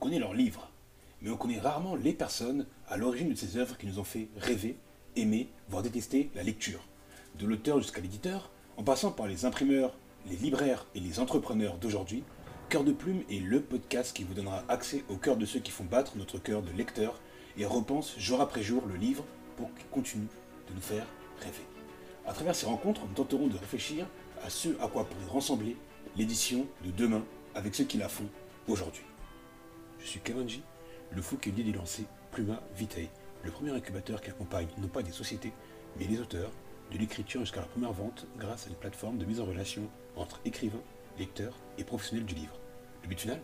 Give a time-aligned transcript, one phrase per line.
[0.00, 0.70] On connaît leurs livres,
[1.20, 4.28] mais on connaît rarement les personnes à l'origine de ces œuvres qui nous ont fait
[4.36, 4.78] rêver,
[5.16, 6.86] aimer, voire détester la lecture.
[7.36, 9.98] De l'auteur jusqu'à l'éditeur, en passant par les imprimeurs,
[10.30, 12.22] les libraires et les entrepreneurs d'aujourd'hui,
[12.68, 15.72] Cœur de Plume est le podcast qui vous donnera accès au cœur de ceux qui
[15.72, 17.20] font battre notre cœur de lecteur
[17.56, 19.24] et repense jour après jour le livre
[19.56, 20.28] pour qu'il continue
[20.68, 21.08] de nous faire
[21.40, 21.66] rêver.
[22.24, 24.06] À travers ces rencontres, nous tenterons de réfléchir
[24.44, 25.76] à ce à quoi pourrait ressembler
[26.16, 27.24] l'édition de demain
[27.56, 28.28] avec ceux qui la font
[28.68, 29.02] aujourd'hui.
[29.98, 30.62] Je suis Kavanji,
[31.10, 33.08] le fou qui est l'idée de lancer Pluma Vitae,
[33.44, 35.52] le premier incubateur qui accompagne non pas des sociétés,
[35.98, 36.52] mais les auteurs,
[36.92, 40.40] de l'écriture jusqu'à la première vente grâce à une plateforme de mise en relation entre
[40.44, 40.82] écrivains,
[41.18, 42.58] lecteurs et professionnels du livre.
[43.02, 43.40] Le but final?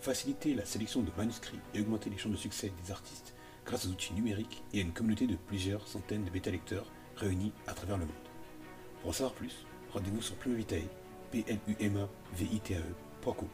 [0.00, 3.34] Faciliter la sélection de manuscrits et augmenter les chances de succès des artistes
[3.64, 7.74] grâce aux outils numériques et à une communauté de plusieurs centaines de bêta-lecteurs réunis à
[7.74, 8.14] travers le monde.
[9.00, 10.88] Pour en savoir plus, rendez-vous sur Pluma Vitae,
[11.30, 13.44] p l u m a v i t a e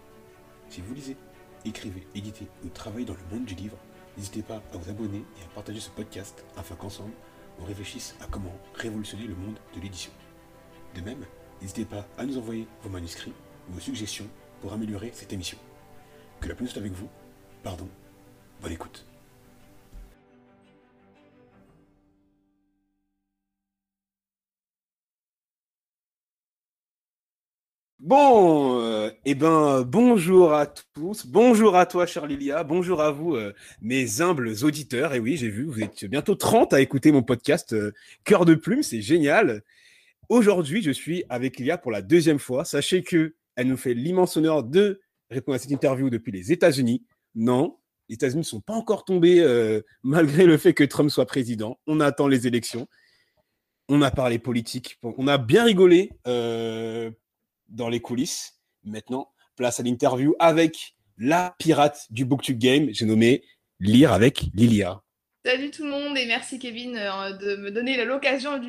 [0.70, 1.16] Si vous lisez,
[1.64, 3.76] écrivez, éditez ou travaillez dans le monde du livre,
[4.16, 7.12] n'hésitez pas à vous abonner et à partager ce podcast afin qu'ensemble,
[7.60, 10.12] on réfléchisse à comment révolutionner le monde de l'édition.
[10.94, 11.24] De même,
[11.60, 13.34] n'hésitez pas à nous envoyer vos manuscrits
[13.68, 14.28] ou vos suggestions
[14.60, 15.58] pour améliorer cette émission.
[16.40, 17.08] Que la pluie soit avec vous.
[17.62, 17.88] Pardon.
[18.60, 19.04] Bonne écoute.
[28.00, 28.87] Bon, euh,
[29.30, 34.22] eh ben, bonjour à tous, bonjour à toi, cher Lilia, bonjour à vous, euh, mes
[34.22, 35.12] humbles auditeurs.
[35.12, 37.92] Et oui, j'ai vu, vous êtes bientôt 30 à écouter mon podcast euh,
[38.24, 39.60] Cœur de Plume, c'est génial.
[40.30, 42.64] Aujourd'hui, je suis avec Lilia pour la deuxième fois.
[42.64, 44.98] Sachez que elle nous fait l'immense honneur de
[45.28, 47.04] répondre à cette interview depuis les États-Unis.
[47.34, 47.76] Non,
[48.08, 49.46] les États-Unis ne sont pas encore tombés
[50.02, 51.78] malgré le fait que Trump soit président.
[51.86, 52.88] On attend les élections.
[53.90, 54.98] On a parlé politique.
[55.02, 58.57] On a bien rigolé dans les coulisses.
[58.88, 62.88] Maintenant, place à l'interview avec la pirate du Booktube Game.
[62.90, 63.44] J'ai nommé
[63.80, 65.02] Lire avec Lilia.
[65.44, 68.60] Salut tout le monde et merci Kevin euh, de me donner l'occasion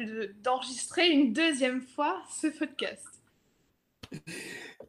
[0.44, 3.06] d'enregistrer une deuxième fois ce podcast.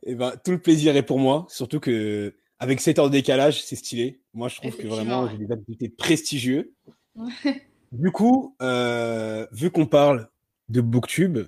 [0.04, 3.62] Eh ben, tout le plaisir est pour moi, surtout que avec 7 heures de décalage,
[3.62, 4.20] c'est stylé.
[4.34, 6.74] Moi, je trouve que vraiment, j'ai des activités prestigieux.
[7.92, 10.28] du coup, euh, vu qu'on parle
[10.68, 11.38] de Booktube,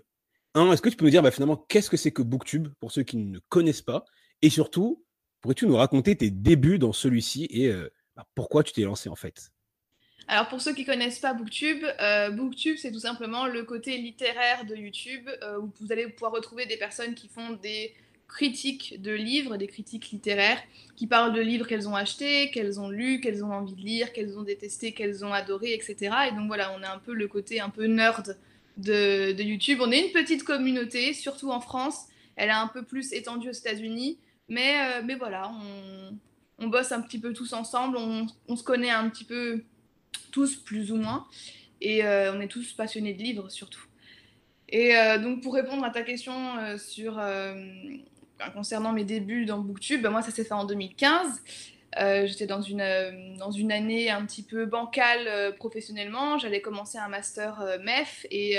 [0.55, 3.03] est-ce que tu peux me dire bah, finalement qu'est-ce que c'est que Booktube pour ceux
[3.03, 4.05] qui ne connaissent pas?
[4.43, 5.05] Et surtout,
[5.41, 9.17] pourrais-tu nous raconter tes débuts dans celui-ci et euh, bah, pourquoi tu t'es lancé en
[9.17, 9.51] fait?
[10.29, 14.65] Alors pour ceux qui connaissent pas Booktube, euh, Booktube c'est tout simplement le côté littéraire
[14.65, 17.95] de YouTube euh, où vous allez pouvoir retrouver des personnes qui font des
[18.29, 20.59] critiques de livres, des critiques littéraires,
[20.97, 24.13] qui parlent de livres qu'elles ont achetés, qu'elles ont lus, qu'elles ont envie de lire,
[24.13, 25.97] qu'elles ont détesté, qu'elles ont adoré, etc.
[26.29, 28.39] Et donc voilà, on a un peu le côté un peu nerd
[28.77, 29.79] de, YouTube.
[29.83, 32.07] On est une petite communauté, surtout en France.
[32.37, 34.19] Elle est un peu plus étendue aux États-Unis.
[34.49, 35.51] Mais, euh, mais voilà,
[36.59, 37.97] on, bosse un petit peu tous ensemble.
[37.97, 39.63] On, se connaît un petit peu
[40.31, 41.27] tous, plus ou moins.
[41.81, 43.85] Et euh, on est tous passionnés de livres, surtout.
[44.69, 46.33] Et euh, donc, pour répondre à ta question
[46.79, 47.21] sur,
[48.55, 51.43] concernant mes débuts dans Booktube, ben, moi, ça s'est fait en 2015.
[51.99, 56.39] Euh, j'étais dans une, euh, dans une année un petit peu bancale euh, professionnellement.
[56.39, 58.59] J'allais commencer un master MEF et,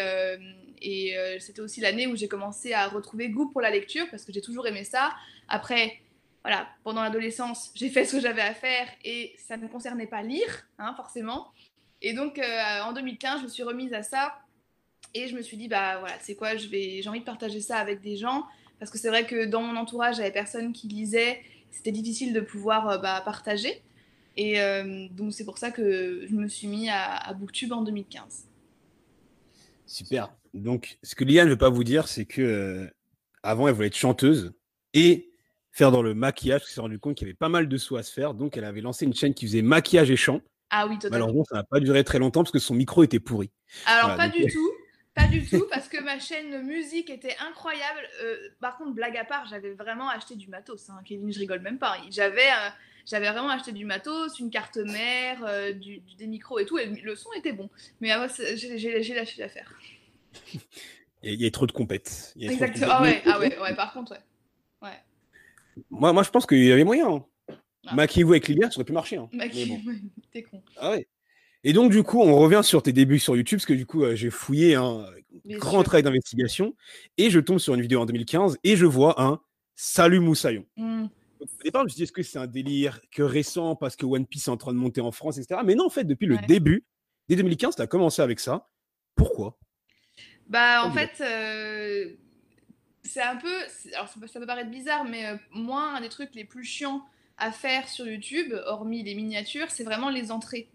[1.40, 4.42] c'était aussi l'année où j'ai commencé à retrouver goût pour la lecture parce que j'ai
[4.42, 5.14] toujours aimé ça.
[5.48, 6.00] Après,
[6.44, 10.22] voilà, pendant l'adolescence, j'ai fait ce que j'avais à faire et ça ne concernait pas
[10.22, 11.52] lire, hein, forcément.
[12.02, 12.40] Et donc
[12.82, 14.36] en 2015, je me suis remise à ça
[15.14, 18.02] et je me suis dit, bah voilà, c'est quoi, j'ai envie de partager ça avec
[18.02, 18.46] des gens
[18.80, 21.42] parce que c'est vrai que dans mon entourage, j'avais personne qui lisait
[21.74, 23.82] c'était difficile de pouvoir euh, bah, partager.
[24.38, 28.48] Et euh, donc c'est pour ça que je me suis mis à, Booktube en 2015.
[29.86, 30.34] Super.
[30.54, 32.88] Donc ce que Liane ne veut pas vous dire, c'est que euh,
[33.44, 34.54] avant elle voulait être chanteuse
[34.94, 35.30] et
[35.72, 37.78] faire dans le maquillage, parce qu'elle s'est rendu compte qu'il y avait pas mal de
[37.78, 38.34] sous à se faire.
[38.34, 40.42] Donc elle avait lancé une chaîne qui faisait maquillage et chant.
[40.70, 41.26] Ah oui, totalement.
[41.26, 43.52] Malheureusement, ça n'a pas duré très longtemps parce que son micro était pourri.
[43.86, 44.73] Alors pas du tout.
[45.16, 48.00] Pas du tout, parce que ma chaîne musique était incroyable.
[48.24, 50.90] Euh, par contre, blague à part, j'avais vraiment acheté du matos.
[50.90, 51.00] Hein.
[51.06, 51.98] Kevin, je rigole même pas.
[52.10, 52.69] J'avais, euh,
[53.06, 56.88] j'avais vraiment acheté du matos, une carte mère, euh, du, des micros et tout, et
[56.88, 57.69] le son était bon.
[58.01, 59.71] Mais moi, j'ai lâché l'affaire.
[61.21, 62.33] Il y, a trop de compètes.
[62.39, 62.88] Exactement.
[62.89, 64.19] Ah ouais, ah ouais, ouais, par contre, ouais.
[64.81, 65.00] ouais.
[65.89, 67.07] Moi, moi, je pense qu'il y avait moyen.
[67.07, 67.25] Hein.
[67.86, 67.95] Ah.
[67.95, 69.18] Maquillez-vous avec ça aurait pu marcher.
[69.18, 69.30] Hein.
[69.31, 69.92] Maquillez-vous,
[70.31, 70.62] t'es con.
[70.77, 71.07] Ah ouais.
[71.63, 74.04] Et donc, du coup, on revient sur tes débuts sur YouTube, parce que du coup,
[74.04, 75.06] euh, j'ai fouillé un
[75.45, 76.75] grand travail d'investigation,
[77.18, 79.39] et je tombe sur une vidéo en 2015, et je vois un
[79.75, 80.65] Salut Moussaillon.
[80.77, 81.06] Mmh.
[81.39, 84.06] Au départ, je me suis dit, est-ce que c'est un délire que récent, parce que
[84.06, 85.62] One Piece est en train de monter en France, etc.
[85.65, 86.86] Mais non, en fait, depuis le début,
[87.27, 88.69] dès 2015, tu as commencé avec ça.
[89.16, 89.57] Pourquoi?
[90.48, 92.13] Bah, en fait, euh,
[93.04, 93.54] c'est un peu.
[93.94, 97.04] Alors, ça peut paraître bizarre, mais euh, moi, un des trucs les plus chiants
[97.38, 100.69] à faire sur YouTube, hormis les miniatures, c'est vraiment les entrées,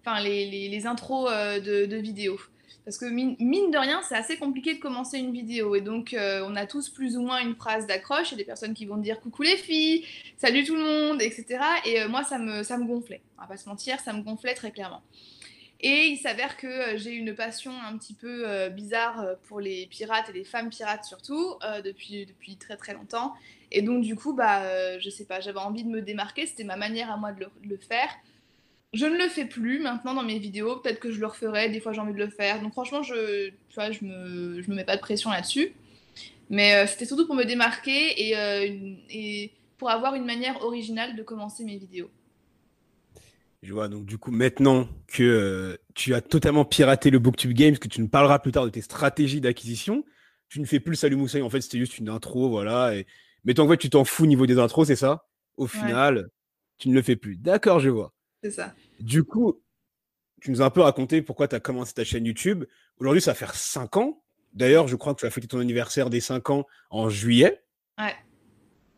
[0.00, 2.40] enfin les, intros de vidéos.
[2.84, 5.74] Parce que mine, de rien, c'est assez compliqué de commencer une vidéo.
[5.74, 8.32] Et donc, euh, on a tous plus ou moins une phrase d'accroche.
[8.32, 10.04] A des personnes qui vont dire coucou les filles,
[10.38, 11.60] salut tout le monde, etc.
[11.84, 13.20] Et euh, moi, ça me, ça me gonflait.
[13.38, 15.02] On va pas se mentir, ça me gonflait très clairement.
[15.82, 20.28] Et il s'avère que euh, j'ai une passion un petit peu bizarre pour les pirates
[20.30, 21.54] et les femmes pirates surtout,
[21.84, 23.34] depuis, depuis très très longtemps.
[23.72, 26.46] Et donc, du coup, bah, je sais pas, j'avais envie de me démarquer.
[26.46, 28.08] C'était ma manière à moi de le faire.
[28.92, 30.76] Je ne le fais plus maintenant dans mes vidéos.
[30.76, 31.68] Peut-être que je le referai.
[31.68, 32.60] Des fois, j'ai envie de le faire.
[32.60, 35.72] Donc, franchement, je, tu vois, je me, je me mets pas de pression là-dessus.
[36.48, 41.14] Mais euh, c'était surtout pour me démarquer et, euh, et, pour avoir une manière originale
[41.14, 42.10] de commencer mes vidéos.
[43.62, 43.88] Je vois.
[43.88, 48.00] Donc, du coup, maintenant que euh, tu as totalement piraté le Booktube Games, que tu
[48.00, 50.04] ne parleras plus tard de tes stratégies d'acquisition,
[50.48, 51.42] tu ne fais plus le Salut Moussaï.
[51.42, 52.96] En fait, c'était juste une intro, voilà.
[52.96, 53.06] Et...
[53.44, 55.28] Mais tant que tu t'en fous au niveau des intros, c'est ça?
[55.56, 56.28] Au final,
[56.78, 57.36] tu ne le fais plus.
[57.36, 58.12] D'accord, je vois.
[58.42, 58.74] C'est ça.
[59.00, 59.60] Du coup,
[60.40, 62.64] tu nous as un peu raconté pourquoi tu as commencé ta chaîne YouTube.
[62.98, 64.22] Aujourd'hui, ça va faire 5 ans.
[64.54, 67.62] D'ailleurs, je crois que tu as fêté ton anniversaire des 5 ans en juillet.
[67.98, 68.14] Ouais.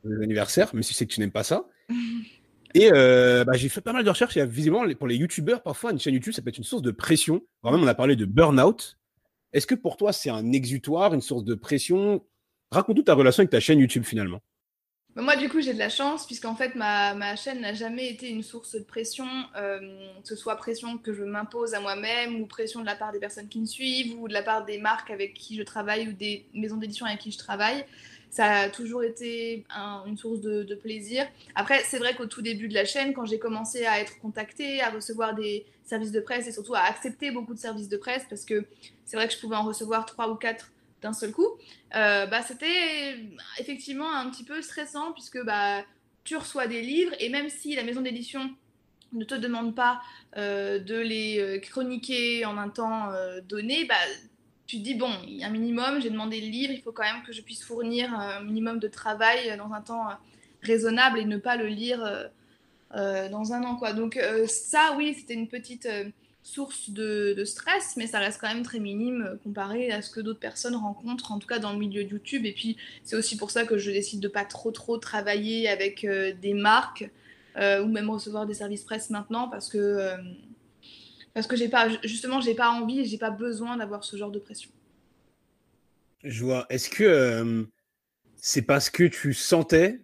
[0.04, 1.66] L'anniversaire, même si c'est que tu n'aimes pas ça.
[2.74, 4.38] Et euh, bah, j'ai fait pas mal de recherches.
[4.38, 7.42] Visiblement, pour les YouTubeurs, parfois, une chaîne YouTube, ça peut être une source de pression.
[7.62, 8.98] Vraiment, on a parlé de burn-out.
[9.52, 12.24] Est-ce que pour toi, c'est un exutoire, une source de pression?
[12.70, 14.40] Raconte-nous ta relation avec ta chaîne YouTube finalement.
[15.14, 18.30] Moi, du coup, j'ai de la chance, puisqu'en fait, ma, ma chaîne n'a jamais été
[18.30, 19.26] une source de pression,
[19.56, 19.78] euh,
[20.22, 23.18] que ce soit pression que je m'impose à moi-même, ou pression de la part des
[23.18, 26.12] personnes qui me suivent, ou de la part des marques avec qui je travaille, ou
[26.12, 27.84] des maisons d'édition avec qui je travaille.
[28.30, 29.66] Ça a toujours été
[30.06, 31.26] une source de, plaisir.
[31.54, 34.80] Après, c'est vrai qu'au tout début de la chaîne, quand j'ai commencé à être contactée,
[34.80, 38.24] à recevoir des services de presse, et surtout à accepter beaucoup de services de presse,
[38.30, 38.64] parce que
[39.04, 41.48] c'est vrai que je pouvais en recevoir trois ou quatre d'un seul coup,
[41.96, 43.16] euh, bah, c'était
[43.58, 45.84] effectivement un petit peu stressant puisque bah,
[46.24, 48.50] tu reçois des livres et même si la maison d'édition
[49.12, 50.00] ne te demande pas
[50.36, 53.12] euh, de les euh, chroniquer en un temps
[53.48, 53.94] donné, bah,
[54.66, 56.92] tu te dis, bon, il y a un minimum, j'ai demandé le livre, il faut
[56.92, 60.06] quand même que je puisse fournir un minimum de travail dans un temps
[60.62, 62.30] raisonnable et ne pas le lire
[62.94, 63.76] dans un an.
[63.76, 63.92] Quoi.
[63.92, 65.86] Donc ça, oui, c'était une petite
[66.42, 70.20] source de, stress, mais ça reste quand même très minime euh, comparé à ce que
[70.20, 72.44] d'autres personnes rencontrent, en tout cas dans le milieu de YouTube.
[72.44, 76.04] Et puis, c'est aussi pour ça que je décide de pas trop trop travailler avec
[76.04, 77.08] euh, des marques
[77.56, 80.10] euh, ou même recevoir des services presse maintenant parce que
[81.34, 84.30] parce que j'ai pas justement j'ai pas envie et j'ai pas besoin d'avoir ce genre
[84.30, 84.70] de pression.
[86.24, 86.66] Je vois.
[86.70, 87.66] Est-ce que
[88.36, 90.00] c'est parce que tu sentais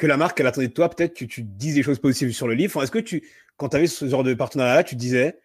[0.00, 2.48] que la marque elle attendait de toi peut-être que tu dises des choses positives sur
[2.48, 2.82] le livre.
[2.82, 3.22] Est-ce que tu
[3.58, 5.38] quand tu avais ce genre de partenariat, tu te disais,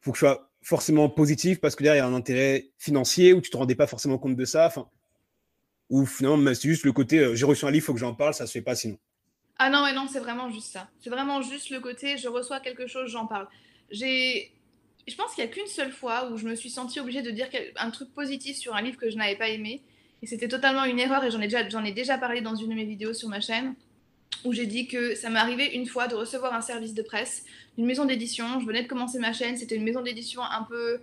[0.00, 3.34] faut que je sois forcément positif parce que derrière, il y a un intérêt financier
[3.34, 4.66] ou tu te rendais pas forcément compte de ça.
[4.66, 4.88] Enfin,
[5.90, 8.32] ou finalement, c'est juste le côté, euh, j'ai reçu un livre, faut que j'en parle,
[8.32, 8.96] ça se fait pas sinon.
[9.58, 10.88] Ah non, ouais, non, c'est vraiment juste ça.
[11.00, 13.46] C'est vraiment juste le côté, je reçois quelque chose, j'en parle.
[13.90, 14.50] J'ai,
[15.06, 17.30] je pense qu'il y a qu'une seule fois où je me suis sentie obligée de
[17.30, 19.82] dire un truc positif sur un livre que je n'avais pas aimé.
[20.22, 22.86] Et c'était totalement une erreur et j'en ai, ai déjà parlé dans une de mes
[22.86, 23.74] vidéos sur ma chaîne
[24.44, 27.44] où j'ai dit que ça m'est arrivé une fois de recevoir un service de presse
[27.76, 28.60] d'une maison d'édition.
[28.60, 31.00] Je venais de commencer ma chaîne, c'était une maison d'édition un peu.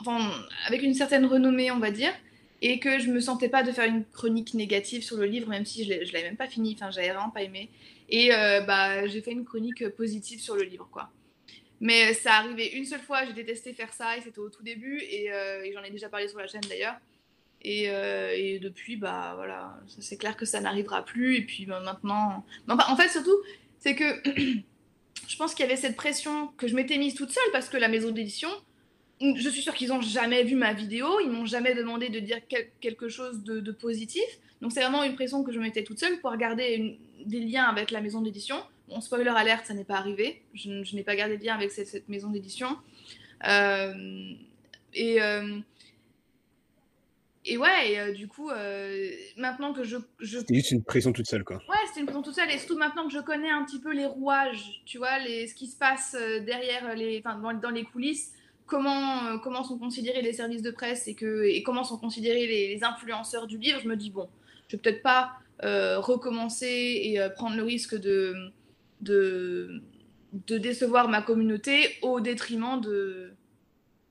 [0.00, 0.30] Enfin,
[0.66, 2.12] avec une certaine renommée, on va dire,
[2.60, 5.64] et que je me sentais pas de faire une chronique négative sur le livre, même
[5.64, 7.70] si je l'avais même pas fini, enfin, j'avais vraiment pas aimé.
[8.10, 11.10] Et euh, bah, j'ai fait une chronique positive sur le livre, quoi.
[11.80, 15.00] Mais ça arrivait une seule fois, j'ai détesté faire ça, et c'était au tout début,
[15.00, 16.96] et, euh, et j'en ai déjà parlé sur la chaîne d'ailleurs.
[17.66, 21.36] Euh, et, depuis, bah voilà, c'est clair que ça n'arrivera plus.
[21.36, 22.44] Et puis bah, maintenant.
[22.68, 23.36] en fait, surtout,
[23.78, 24.04] c'est que
[25.28, 27.76] je pense qu'il y avait cette pression que je m'étais mise toute seule parce que
[27.76, 28.48] la maison d'édition,
[29.20, 32.38] je suis sûre qu'ils n'ont jamais vu ma vidéo, ils m'ont jamais demandé de dire
[32.80, 34.24] quelque chose de, positif.
[34.62, 37.90] Donc c'est vraiment une pression que je mettais toute seule pour garder des liens avec
[37.90, 38.56] la maison d'édition.
[38.88, 40.42] Bon, spoiler alerte, ça n'est pas arrivé.
[40.54, 42.76] Je, n'ai pas gardé de lien avec cette, maison d'édition.
[43.46, 44.32] Euh,
[44.94, 45.20] et.
[45.20, 45.58] Euh,
[47.48, 49.96] et ouais, euh, du coup, euh, maintenant que je.
[50.20, 50.38] je...
[50.38, 51.56] C'était juste une pression toute seule, quoi.
[51.68, 52.50] Ouais, c'était une pression toute seule.
[52.50, 55.54] Et surtout maintenant que je connais un petit peu les rouages, tu vois, les, ce
[55.54, 58.32] qui se passe euh, derrière, les, enfin, dans, dans les coulisses,
[58.66, 62.84] comment, comment sont considérés les services de presse et, que, et comment sont considérés les,
[62.84, 64.28] influenceurs du livre, je me dis, bon,
[64.68, 68.52] je vais peut-être pas recommencer et prendre le risque de,
[69.00, 69.82] de,
[70.32, 73.32] de décevoir ma communauté au détriment de.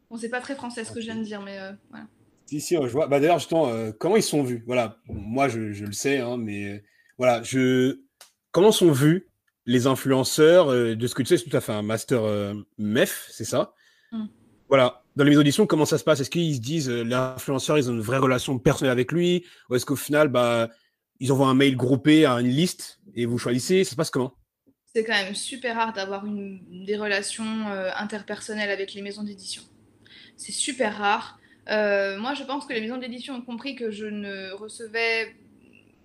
[0.09, 1.57] Bon, c'est pas très français ce que je viens de dire, mais
[1.89, 2.07] voilà.
[2.47, 3.07] Si, si, je vois.
[3.07, 4.63] Bah, D'ailleurs, justement, euh, comment ils sont vus?
[4.65, 6.83] Voilà, moi, je, je le sais, hein, mais
[7.17, 7.99] voilà, je...
[8.51, 9.29] comment sont vus
[9.65, 12.53] les influenceurs euh, De ce que tu sais, c'est tout à fait un master euh,
[12.77, 13.73] MEF, c'est ça?
[14.11, 14.25] Mm.
[14.69, 16.21] Voilà, dans les auditions, comment ça se passe?
[16.21, 19.45] Est-ce qu'ils se disent, les influenceurs, ils ont une vraie relation personnelle avec lui?
[19.69, 20.69] Ou est-ce qu'au final, bah,
[21.19, 24.33] ils envoient un mail groupé à une liste et vous choisissez, ça se passe comment?
[24.93, 29.63] C'est quand même super rare d'avoir des relations euh, interpersonnelles avec les maisons d'édition.
[30.37, 31.39] C'est super rare.
[31.69, 35.35] Euh, moi, je pense que les maisons d'édition ont compris que je ne recevais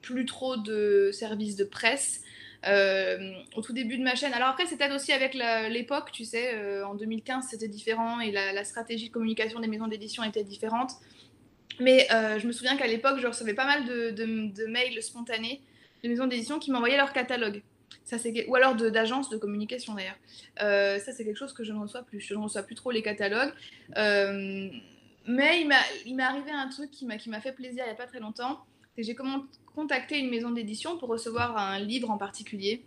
[0.01, 2.21] plus trop de services de presse.
[2.65, 4.33] Euh, au tout début de ma chaîne.
[4.35, 9.09] Alors après, c'était aussi avec l'époque, tu sais, en 2015, c'était différent et la, stratégie
[9.09, 10.93] de communication des maisons d'édition était différente.
[11.81, 15.61] Mais je me souviens qu'à l'époque, je recevais pas mal de, mails spontanés
[16.03, 17.63] de maisons d'édition qui m'envoyaient leur catalogue.
[18.05, 18.17] Ça.
[18.49, 20.19] Ou alors d'agences de, communication d'ailleurs.
[20.61, 22.21] Euh, ça, c'est quelque chose que je ne reçois plus.
[22.21, 23.53] Je ne reçois plus trop les catalogues.
[25.29, 25.61] Euh, mais
[26.05, 28.61] il, m'est arrivé un truc qui m'a, fait plaisir il n'y a pas très longtemps.
[28.99, 29.17] J'ai
[29.75, 32.85] contacté une maison d'édition pour recevoir un livre en particulier.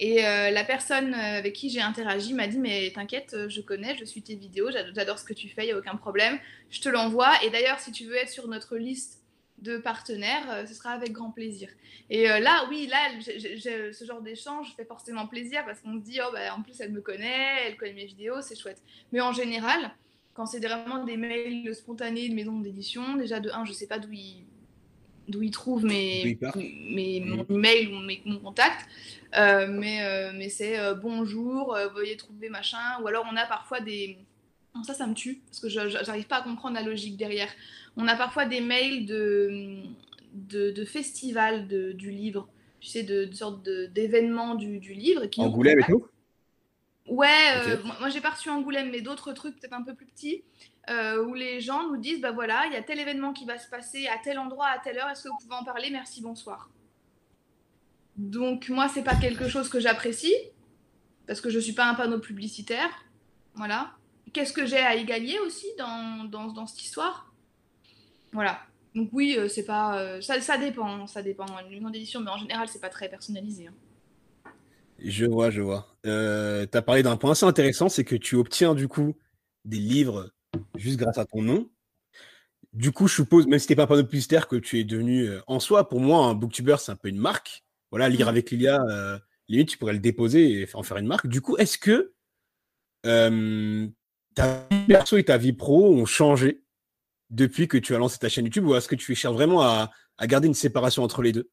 [0.00, 4.04] Et euh, la personne avec qui j'ai interagi m'a dit Mais t'inquiète, je connais, je
[4.04, 6.38] suis tes vidéos, j'adore ce que tu fais, il n'y a aucun problème.
[6.70, 7.32] Je te l'envoie.
[7.44, 9.18] Et d'ailleurs, si tu veux être sur notre liste
[9.62, 11.68] de partenaires, euh, ce sera avec grand plaisir.
[12.10, 16.20] Et euh, là, oui, là, ce genre d'échange fait forcément plaisir parce qu'on se dit,
[16.24, 18.82] oh, bah, en plus, elle me connaît, elle connaît mes vidéos, c'est chouette.
[19.12, 19.90] Mais en général,
[20.38, 23.98] quand c'est vraiment des mails spontanés de maisons d'édition, déjà de un, je sais pas
[23.98, 24.44] d'où ils
[25.26, 26.38] d'où ils trouvent mes,
[26.90, 27.46] mes, mon mm.
[27.50, 28.86] email ou mes, mon contact.
[29.36, 30.00] Euh, mais
[30.34, 33.02] mais c'est bonjour, veuillez trouver machin.
[33.02, 34.16] Ou alors on a parfois des,
[34.84, 37.50] ça, ça me tue, parce que je n'arrive pas à comprendre la logique derrière.
[37.96, 39.82] On a parfois des mails de,
[40.34, 42.48] de, de festivals de, du livre,
[42.80, 45.26] tu sais, de, de sortes d'événements du, du, livre.
[45.26, 46.06] Qui Angoulême et tout
[47.08, 50.44] Ouais, euh, moi j'ai pas reçu Angoulême, mais d'autres trucs peut-être un peu plus petits,
[50.90, 53.58] euh, où les gens nous disent, bah voilà, il y a tel événement qui va
[53.58, 55.90] se passer à tel endroit, à telle heure, est-ce que vous pouvez en parler?
[55.90, 56.68] Merci, bonsoir.
[58.16, 60.34] Donc moi, c'est pas quelque chose que j'apprécie,
[61.26, 62.90] parce que je suis pas un panneau publicitaire,
[63.54, 63.92] voilà
[64.32, 67.32] qu'est-ce que j'ai à y gagner aussi dans, dans, dans cette histoire?
[68.32, 68.60] Voilà.
[68.94, 72.38] Donc oui, euh, c'est pas, ça, ça, dépend, ça dépend du nom d'édition, mais en
[72.38, 73.68] général, c'est pas très personnalisé.
[73.68, 73.74] Hein.
[74.98, 75.96] Je vois, je vois.
[76.06, 79.16] Euh, tu as parlé d'un point assez intéressant, c'est que tu obtiens du coup
[79.64, 80.30] des livres
[80.76, 81.70] juste grâce à ton nom.
[82.72, 85.30] Du coup, je suppose, même si t'es pas un panneau publicitaire, que tu es devenu
[85.46, 87.64] en soi, pour moi, un booktuber, c'est un peu une marque.
[87.90, 88.30] Voilà, lire mmh.
[88.30, 88.84] avec Lilia,
[89.48, 91.26] limite, tu pourrais le déposer et en faire une marque.
[91.26, 92.12] Du coup, est-ce que
[93.02, 96.62] ta vie perso et ta vie pro ont changé
[97.30, 99.90] depuis que tu as lancé ta chaîne YouTube ou est-ce que tu cherches vraiment à,
[100.22, 101.50] garder une séparation entre les deux?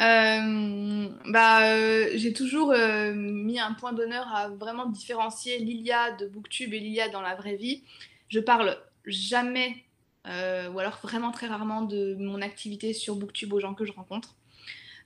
[0.00, 6.26] Euh, bah, euh, j'ai toujours euh, mis un point d'honneur à vraiment différencier Lilia de
[6.26, 7.82] Booktube et Lilia dans la vraie vie.
[8.28, 8.76] Je parle
[9.06, 9.84] jamais,
[10.26, 14.36] ou alors vraiment très rarement, de mon activité sur Booktube aux gens que je rencontre.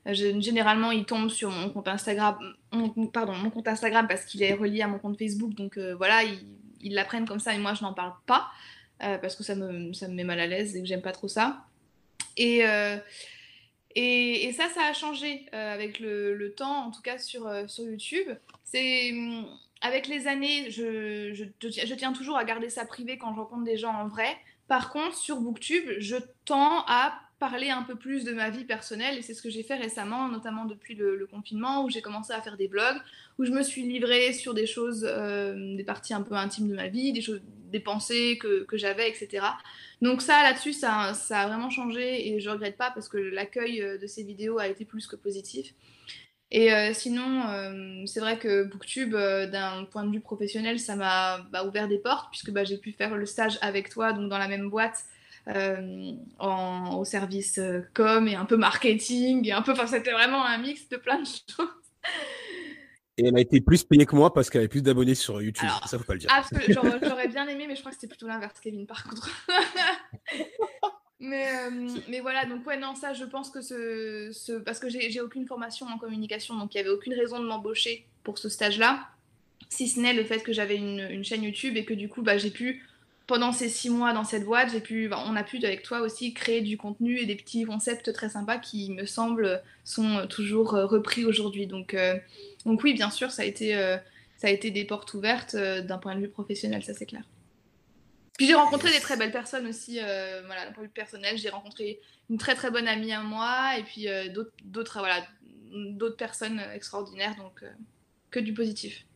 [0.07, 2.37] généralement, ils tombent sur mon compte Instagram,
[3.13, 6.23] pardon, mon compte Instagram parce qu'il est relié à mon compte Facebook, donc voilà,
[6.81, 8.51] ils l'apprennent comme ça et moi je n'en parle pas
[8.99, 11.29] parce que ça me, ça me met mal à l'aise et que j'aime pas trop
[11.29, 11.65] ça.
[12.37, 12.65] Et,
[13.95, 18.29] et, ça, ça a changé euh, avec le, temps, en tout cas sur, sur YouTube.
[18.65, 19.47] C'est hum,
[19.83, 23.93] avec les années, je, tiens toujours à garder ça privé quand je rencontre des gens
[23.93, 24.37] en vrai.
[24.69, 29.19] Par contre, sur Booktube, je tends à parler un peu plus de ma vie personnelle
[29.19, 32.41] et c'est ce que j'ai fait récemment, notamment depuis le, confinement où j'ai commencé à
[32.41, 32.97] faire des blogs,
[33.41, 36.77] où je me suis livrée sur des choses, euh, des parties un peu intimes de
[36.77, 39.45] ma vie, des choses, des pensées que j'avais, etc.
[40.02, 43.97] Donc ça, là-dessus, ça, a vraiment changé et je regrette pas parce que l'accueil euh,
[43.97, 45.75] de ces vidéos a été plus que positif.
[46.50, 51.64] Et euh, sinon, c'est vrai que Booktube, d'un point de vue professionnel, ça m'a bah,
[51.64, 54.49] ouvert des portes puisque bah, j'ai pu faire le stage avec toi, donc dans la
[54.49, 54.99] même boîte,
[55.49, 60.44] euh, au service euh, com et un peu marketing et un peu, enfin c'était vraiment
[60.44, 61.66] un mix de plein de choses.
[63.19, 65.69] Et elle a été plus payée que moi parce qu'elle avait plus d'abonnés sur YouTube.
[65.87, 66.31] ça, faut pas le dire.
[66.69, 69.28] J'aurais bien aimé, mais je crois que c'était plutôt l'inverse, Kevin, par contre.
[71.21, 74.31] mais, euh, mais voilà, donc ouais, non, ça, je pense que ce.
[74.33, 77.45] ce parce que j'ai aucune formation en communication, donc il n'y avait aucune raison de
[77.47, 79.09] m'embaucher pour ce stage-là,
[79.69, 82.23] si ce n'est le fait que j'avais une, une, chaîne YouTube et que du coup,
[82.23, 82.83] bah, j'ai pu
[83.33, 86.35] pendant ces six mois dans cette boîte, j'ai pu, on a pu avec toi aussi
[86.35, 90.85] créer du contenu et des petits concepts très sympas qui me semblent sont toujours euh,
[90.85, 91.67] repris aujourd'hui.
[91.67, 92.19] Donc, euh,
[92.67, 93.97] donc oui, bien sûr, ça a été, euh,
[94.37, 97.23] ça a été des portes ouvertes d'un point de vue professionnel, ça c'est clair.
[98.37, 101.39] Puis j'ai rencontré des très belles personnes aussi, voilà, d'un point de vue personnel.
[101.39, 104.09] J'ai rencontré une très très bonne amie à moi et puis
[104.67, 105.27] d'autres, voilà,
[105.73, 107.65] d'autres personnes extraordinaires, donc
[108.31, 109.07] que du positif.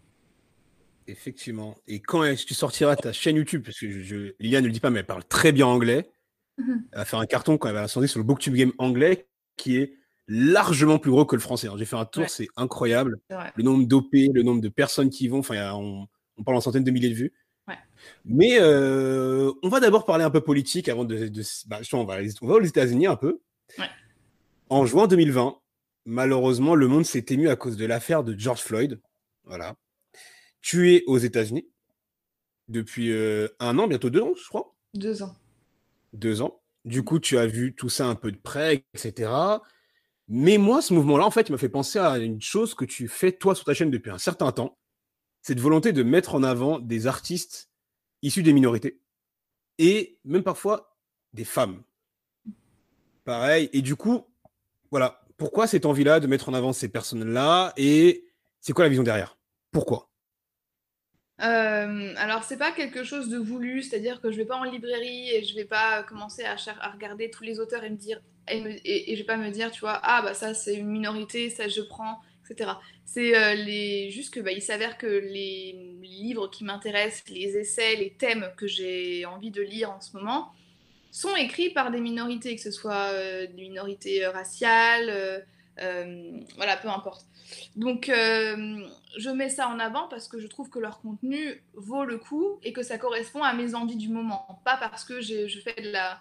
[1.08, 1.76] Effectivement.
[1.86, 3.62] Et quand est-ce que tu sortiras ta chaîne YouTube?
[3.64, 6.10] Parce que je, Lilia ne le dit pas, mais elle parle très bien anglais.
[6.58, 6.84] Mhm.
[6.92, 9.76] Elle va faire un carton quand elle va sortir sur le Booktube Game anglais, qui
[9.76, 9.94] est
[10.28, 11.68] largement plus gros que le français.
[11.76, 13.18] J'ai fait un tour, c'est incroyable.
[13.54, 16.08] Le nombre d'OP, le nombre de personnes qui y vont, enfin, on,
[16.44, 17.32] parle en centaines de milliers de vues.
[18.24, 21.30] Mais euh, on va d'abord parler un peu politique avant de.
[21.66, 23.40] bah, on, va, on va aux États-Unis un peu.
[24.68, 25.58] En juin 2020,
[26.04, 29.00] malheureusement, le monde s'est ému à cause de l'affaire de George Floyd.
[29.44, 29.76] Voilà.
[30.66, 31.64] Tué aux États-Unis
[32.66, 34.74] depuis euh, un an, bientôt deux ans, je crois.
[34.94, 35.36] Deux ans.
[36.12, 36.60] Deux ans.
[36.84, 39.30] Du coup, tu as vu tout ça un peu de près, etc.
[40.26, 43.06] Mais moi, ce mouvement-là, en fait, il m'a fait penser à une chose que tu
[43.06, 44.76] fais, toi, sur ta chaîne depuis un certain temps.
[45.40, 47.70] Cette volonté de mettre en avant des artistes
[48.22, 49.00] issus des minorités
[49.78, 50.96] et même parfois
[51.32, 51.84] des femmes.
[53.24, 53.70] Pareil.
[53.72, 54.26] Et du coup,
[54.90, 55.22] voilà.
[55.36, 58.26] Pourquoi cette envie-là de mettre en avant ces personnes-là et
[58.60, 59.38] c'est quoi la vision derrière?
[59.70, 60.10] Pourquoi?
[61.42, 65.30] Euh, alors c'est pas quelque chose de voulu, c'est-à-dire que je vais pas en librairie
[65.30, 66.56] et je vais pas commencer à,
[66.90, 70.00] regarder tous les auteurs et me dire et, je vais pas me dire tu vois
[70.02, 72.70] ah bah ça c'est une minorité ça je prends etc.
[73.04, 77.96] C'est euh, les juste que bah, il s'avère que les livres qui m'intéressent, les essais,
[77.96, 80.52] les thèmes que j'ai envie de lire en ce moment
[81.10, 85.44] sont écrits par des minorités, que ce soit euh, des minorités raciales,
[85.78, 87.26] voilà peu importe.
[87.76, 88.86] Donc, euh,
[89.18, 92.58] je mets ça en avant parce que je trouve que leur contenu vaut le coup
[92.62, 94.60] et que ça correspond à mes envies du moment.
[94.64, 96.18] Pas parce que je fais de la.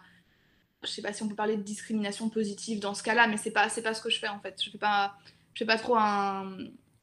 [0.83, 3.51] Je sais pas si on peut parler de discrimination positive dans ce cas-là, mais c'est
[3.51, 4.61] pas, pas ce que je fais en fait.
[4.63, 5.15] Je fais pas,
[5.53, 6.57] je fais pas trop un,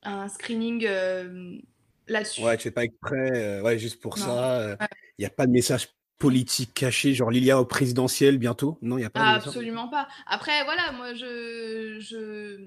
[0.04, 1.58] un screening euh,
[2.06, 2.42] là-dessus.
[2.42, 4.76] Ouais, tu fais pas exprès, euh, ouais, juste pour ça.
[5.18, 5.88] Il n'y a pas de message
[6.22, 8.78] politique caché, genre Lilia au présidentiel bientôt?
[8.80, 9.30] Non, il n'y a pas.
[9.30, 10.06] absolument pas.
[10.28, 12.58] Après, voilà, moi, je, je,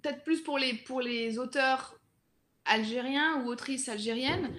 [0.00, 1.96] peut-être plus pour les, pour les auteurs
[2.64, 4.50] algériens ou autrices algériennes,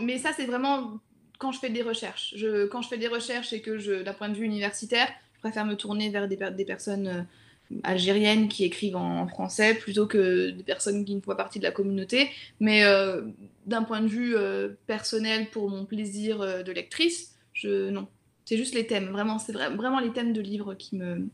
[0.00, 0.98] mais ça c'est vraiment
[1.38, 2.34] quand je fais des recherches.
[2.36, 5.40] Je, quand je fais des recherches et que je, d'un point de vue universitaire, je
[5.40, 10.50] préfère me tourner vers des, des personnes euh, algériennes qui écrivent en, français plutôt que
[10.50, 12.28] des personnes qui ne font pas partie de la communauté.
[12.58, 13.22] Mais euh,
[13.66, 17.31] d'un point de vue euh, personnel, pour mon plaisir de lectrice,
[17.62, 18.08] je, non.
[18.44, 21.28] C'est juste les thèmes, vraiment, c'est vraiment les thèmes de livres qui me,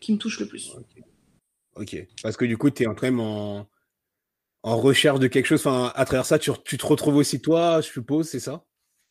[0.00, 0.76] qui me touchent le plus.
[1.76, 1.96] Ok.
[2.22, 3.66] Parce que du coup, tu es en train en,
[4.62, 5.60] en recherche de quelque chose.
[5.60, 8.64] Enfin, à travers ça, tu, tu te retrouves aussi toi, je suppose, c'est ça?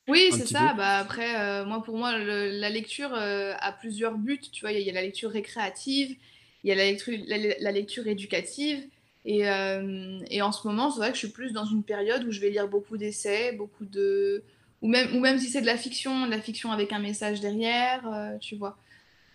[0.07, 0.73] Oui, c'est ça.
[0.73, 4.39] Bah, après, euh, moi, pour moi, la lecture euh, a plusieurs buts.
[4.51, 6.15] Tu vois, il y, a la lecture récréative,
[6.63, 8.83] il y a la lecture, la, lecture éducative.
[9.25, 12.25] Et, euh, et, en ce moment, c'est vrai que je suis plus dans une période
[12.25, 14.43] où je vais lire beaucoup d'essais, beaucoup de.
[14.83, 17.41] Ou même, ou même si c'est de la fiction, de la fiction avec un message
[17.41, 18.03] derrière,
[18.39, 18.77] tu vois.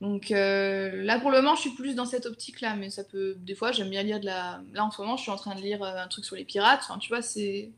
[0.00, 3.34] Donc euh, là, pour le moment, je suis plus dans cette optique-là, mais ça peut.
[3.38, 4.62] Des fois, j'aime bien lire de la.
[4.72, 6.44] Là, en ce moment, je suis en train de lire euh, un truc sur les
[6.44, 6.80] pirates.
[6.82, 7.70] Enfin, tu vois, c'est.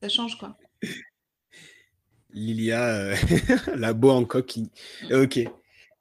[0.00, 0.56] Ça change, quoi.
[2.30, 3.16] Lilia, euh,
[3.74, 4.70] la boa en coquille.
[5.10, 5.40] Ok.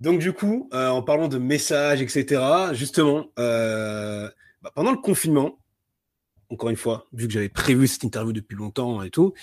[0.01, 2.41] Donc, du coup, en parlant de messages, etc.,
[2.73, 4.31] justement, bah,
[4.75, 5.57] pendant le confinement,
[6.49, 9.33] encore une fois, vu que j'avais prévu cette interview depuis longtemps et tout,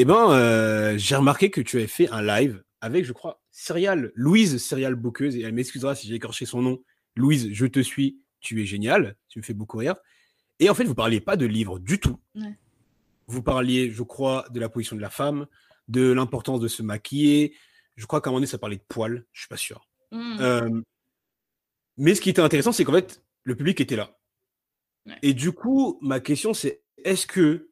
[0.00, 4.58] eh ben, j'ai remarqué que tu avais fait un live avec, je crois, Serial, Louise
[4.58, 6.78] Serial Bouqueuse, et elle m'excusera si j'ai écorché son nom.
[7.16, 9.96] Louise, je te suis, tu es génial, tu me fais beaucoup rire.
[10.60, 12.20] Et en fait, vous parliez pas de livres du tout.
[13.26, 15.46] Vous parliez, je crois, de la position de la femme,
[15.88, 17.56] de l'importance de se maquiller.
[17.96, 19.88] Je crois qu'à un moment donné, ça parlait de poils, je suis pas sûr.
[20.12, 20.36] Mmh.
[20.40, 20.82] Euh,
[21.96, 24.16] mais ce qui était intéressant, c'est qu'en fait, le public était là.
[25.22, 27.67] Et du coup, ma question, c'est est-ce que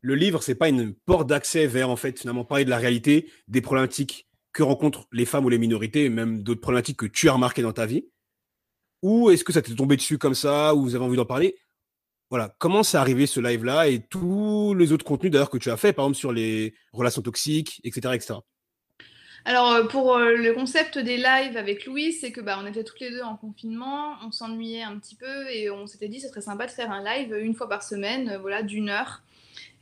[0.00, 3.30] le livre, c'est pas une porte d'accès vers, en fait, finalement, parler de la réalité,
[3.48, 7.32] des problématiques que rencontrent les femmes ou les minorités, même d'autres problématiques que tu as
[7.32, 8.06] remarquées dans ta vie.
[9.02, 11.56] Ou est-ce que ça t'est tombé dessus comme ça, ou vous avez envie d'en parler?
[12.30, 15.76] Voilà, comment c'est arrivé ce live-là et tous les autres contenus d'ailleurs que tu as
[15.76, 18.20] fait, par exemple sur les relations toxiques, etc.
[19.44, 22.84] Alors euh, pour euh, le concept des lives avec Louis, c'est que bah, on était
[22.84, 26.28] toutes les deux en confinement, on s'ennuyait un petit peu et on s'était dit ce
[26.28, 29.22] serait sympa de faire un live une fois par semaine, euh, voilà, d'une heure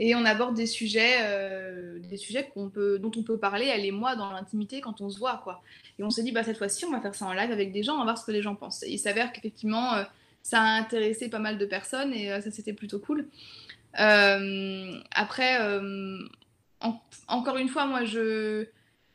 [0.00, 4.14] et on aborde des sujets, euh, des sujets dont on peut parler, elle et moi,
[4.16, 5.40] dans l'intimité quand on se voit.
[5.42, 5.62] quoi.
[5.98, 7.82] Et on s'est dit, bah, cette fois-ci, on va faire ça en live avec des
[7.82, 8.82] gens, on va voir ce que les gens pensent.
[8.84, 10.04] Et il s'avère qu'effectivement, euh,
[10.42, 13.26] ça a intéressé pas mal de personnes et euh, ça, c'était plutôt cool.
[13.94, 15.58] après,
[17.26, 18.66] encore une fois, moi, je...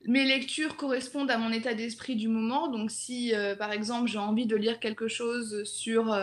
[0.06, 2.68] mes lectures correspondent à mon état d'esprit du moment.
[2.68, 6.14] Donc, si, par exemple, j'ai envie de lire quelque chose sur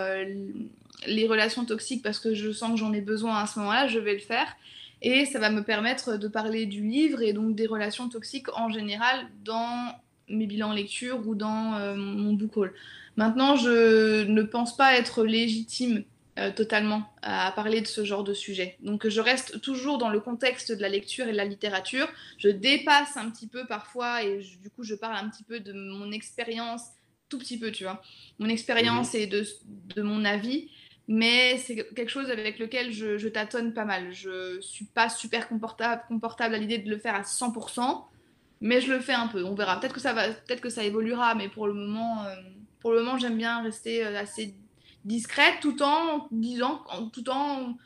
[1.07, 3.99] les relations toxiques parce que je sens que j'en ai besoin à ce moment-là, je
[3.99, 4.57] vais le faire.
[5.03, 8.71] Et ça va me permettre de parler du livre et donc des relations toxiques en
[8.71, 9.95] général dans
[10.29, 12.75] mes bilans lecture ou dans euh, mon book haul.
[13.17, 16.05] Maintenant, je ne pense pas être légitime
[16.41, 18.77] euh, totalement à parler de ce genre de sujet.
[18.81, 22.09] Donc je reste toujours dans le contexte de la lecture et de la littérature.
[22.39, 25.73] Je dépasse un petit peu parfois et du coup je parle un petit peu de
[25.73, 26.83] mon expérience,
[27.29, 28.03] tout petit peu, tu vois.
[28.39, 29.47] Mon expérience et de,
[29.95, 30.71] de mon avis
[31.13, 34.13] mais c'est quelque chose avec lequel je, tâtonne pas mal.
[34.13, 38.05] Je suis pas super confortable, confortable à l'idée de le faire à 100%,
[38.61, 39.43] mais je le fais un peu.
[39.43, 39.81] On verra.
[39.81, 42.37] Peut-être que ça va, peut-être que ça évoluera, mais pour le moment, euh,
[42.79, 44.55] pour le moment, j'aime bien rester euh, assez
[45.05, 47.77] discrète tout en disant, tout en,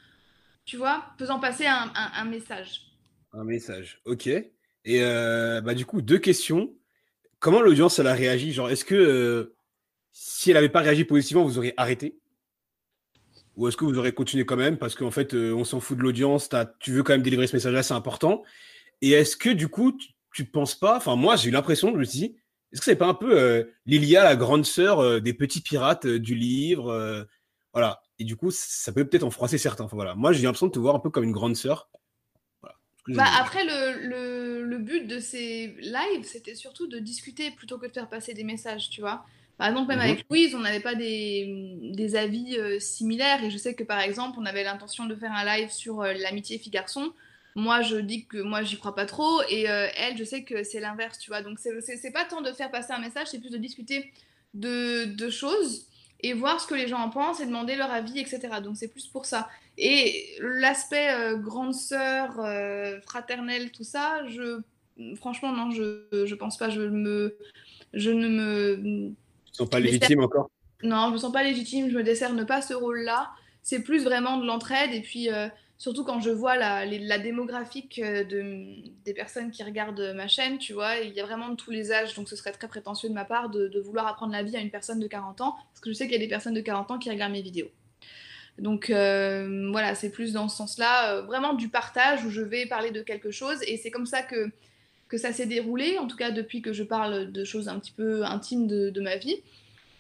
[0.65, 2.83] tu vois, faisant passer un, message.
[3.33, 4.27] Un message, ok.
[4.27, 6.75] Et euh, bah, du coup, deux questions.
[7.39, 8.53] Comment l'audience, elle a réagi?
[8.53, 9.57] Genre, est-ce que euh,
[10.13, 12.19] si elle n'avait pas réagi positivement, vous auriez arrêté?
[13.57, 14.79] Ou est-ce que vous aurez continué quand même?
[14.79, 16.49] Parce qu'en fait, euh, on s'en fout de l'audience,
[16.81, 18.43] tu veux quand même délivrer ce message-là, c'est important.
[19.01, 19.97] Et est-ce que du coup,
[20.33, 20.97] tu, ne penses pas?
[20.97, 22.37] Enfin, moi, j'ai eu l'impression, je me suis dit,
[22.75, 26.07] est-ce que c'est pas un peu euh, Lilia, la grande sœur euh, des petits pirates
[26.07, 27.25] euh, du livre
[27.73, 28.03] Voilà.
[28.19, 29.85] Et du coup, ça peut peut-être en froisser certains.
[29.85, 30.17] Enfin, voilà.
[30.17, 31.89] Moi, j'ai l'impression de te voir un peu comme une grande sœur.
[33.07, 37.87] Bah, après, le, le, le, but de ces lives, c'était surtout de discuter plutôt que
[37.87, 39.25] de faire passer des messages, tu vois.
[39.57, 40.05] Par exemple, même mhm.
[40.05, 43.45] avec Louise, on n'avait pas des, des avis similaires.
[43.45, 46.59] Et je sais que, par exemple, on avait l'intention de faire un live sur l'amitié
[46.59, 47.13] fille-garçon.
[47.57, 49.41] Moi, je dis que moi, j'y crois pas trop.
[49.49, 51.43] Et euh, elle, je sais que c'est l'inverse, tu vois.
[51.43, 54.13] Donc, c'est pas tant de faire passer un message, c'est plus de discuter
[54.55, 55.87] de, de, choses
[56.21, 58.41] et voir ce que les gens en pensent et demander leur avis, etc.
[58.63, 59.49] Donc, c'est plus pour ça.
[59.79, 64.61] Et l'aspect euh, grande sœur, euh, fraternelle, tout ça, je,
[65.17, 66.71] franchement, non, je, je pense pas.
[66.71, 67.37] Je, me,
[67.93, 69.11] je ne me.
[69.47, 70.51] Tu sens pas légitime encore?
[70.83, 71.89] Non, je me sens pas légitime.
[71.89, 73.31] Je me décerne pas ce rôle-là.
[73.63, 75.29] C'est plus vraiment de l'entraide et puis
[75.79, 78.65] surtout quand je vois la, la démographique euh, de,
[79.05, 81.93] des personnes qui regardent ma chaîne, tu vois, il y a vraiment de tous les
[81.93, 84.61] âges, donc ce serait très prétentieux de ma part de, vouloir apprendre la vie à
[84.61, 86.61] une personne de 40 ans, parce que je sais qu'il y a des personnes de
[86.61, 87.71] 40 ans qui regardent mes vidéos.
[88.59, 92.67] Donc euh, voilà, c'est plus dans ce sens-là, euh, vraiment du partage où je vais
[92.67, 94.51] parler de quelque chose, et c'est comme ça que,
[95.09, 97.93] que ça s'est déroulé, en tout cas depuis que je parle de choses un petit
[97.93, 99.43] peu intimes de ma vie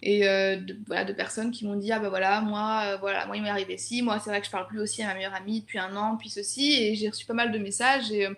[0.04, 3.26] et euh, de, voilà, de personnes qui m'ont dit ah bah voilà moi euh, voilà
[3.26, 5.14] moi il m'est arrivé ci moi c'est vrai que je parle plus aussi à ma
[5.14, 8.26] meilleure amie depuis un an puis ceci et j'ai reçu pas mal de messages et
[8.26, 8.34] euh,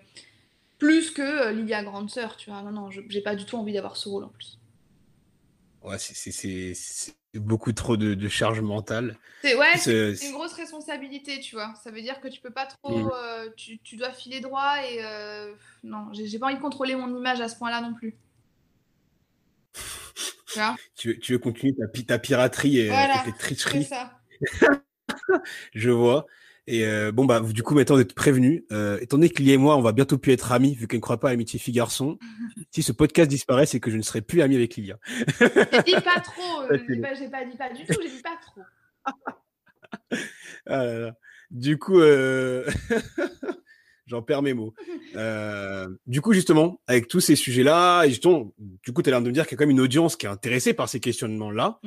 [0.79, 2.61] plus que Lilia grande sœur tu vois.
[2.61, 4.57] Non non j'ai pas du tout envie d'avoir ce rôle en plus.
[5.83, 9.17] Ouais c'est beaucoup trop de, de charge mentale.
[9.43, 11.73] Ouais c'est une grosse responsabilité tu vois.
[11.83, 13.11] Ça veut dire que tu peux pas trop mmh.
[13.57, 15.01] tu, tu, dois filer droit et
[15.83, 18.15] non j'ai pas envie de contrôler mon image à ce point là non plus
[20.95, 21.75] tu, veux, tu veux continuer
[22.07, 22.91] ta, piraterie et,
[23.25, 23.89] tes tricheries.
[25.73, 26.25] Je vois.
[26.69, 29.57] Et euh, bon, bah, du coup, maintenant d'être prévenu, euh, étant donné que Lilia et
[29.57, 32.19] moi, on va bientôt plus être amis, vu qu'elle ne croit pas à l'amitié fille-garçon,
[32.71, 34.99] si ce podcast disparaît, c'est que je ne serai plus ami avec Lilia.
[35.39, 38.37] j'ai dit pas trop, euh, j'ai pas, pas, dit pas du tout, j'ai dit pas
[38.41, 38.61] trop.
[40.67, 41.11] ah
[41.51, 42.65] Du coup, euh...
[44.07, 44.73] J'en perds mes mots.
[45.15, 49.21] Euh, du coup, justement, avec tous ces sujets-là, et justement, du coup, tu as l'air
[49.21, 51.01] de me dire qu'il y a quand même une audience qui est intéressée par ces
[51.01, 51.79] questionnements-là,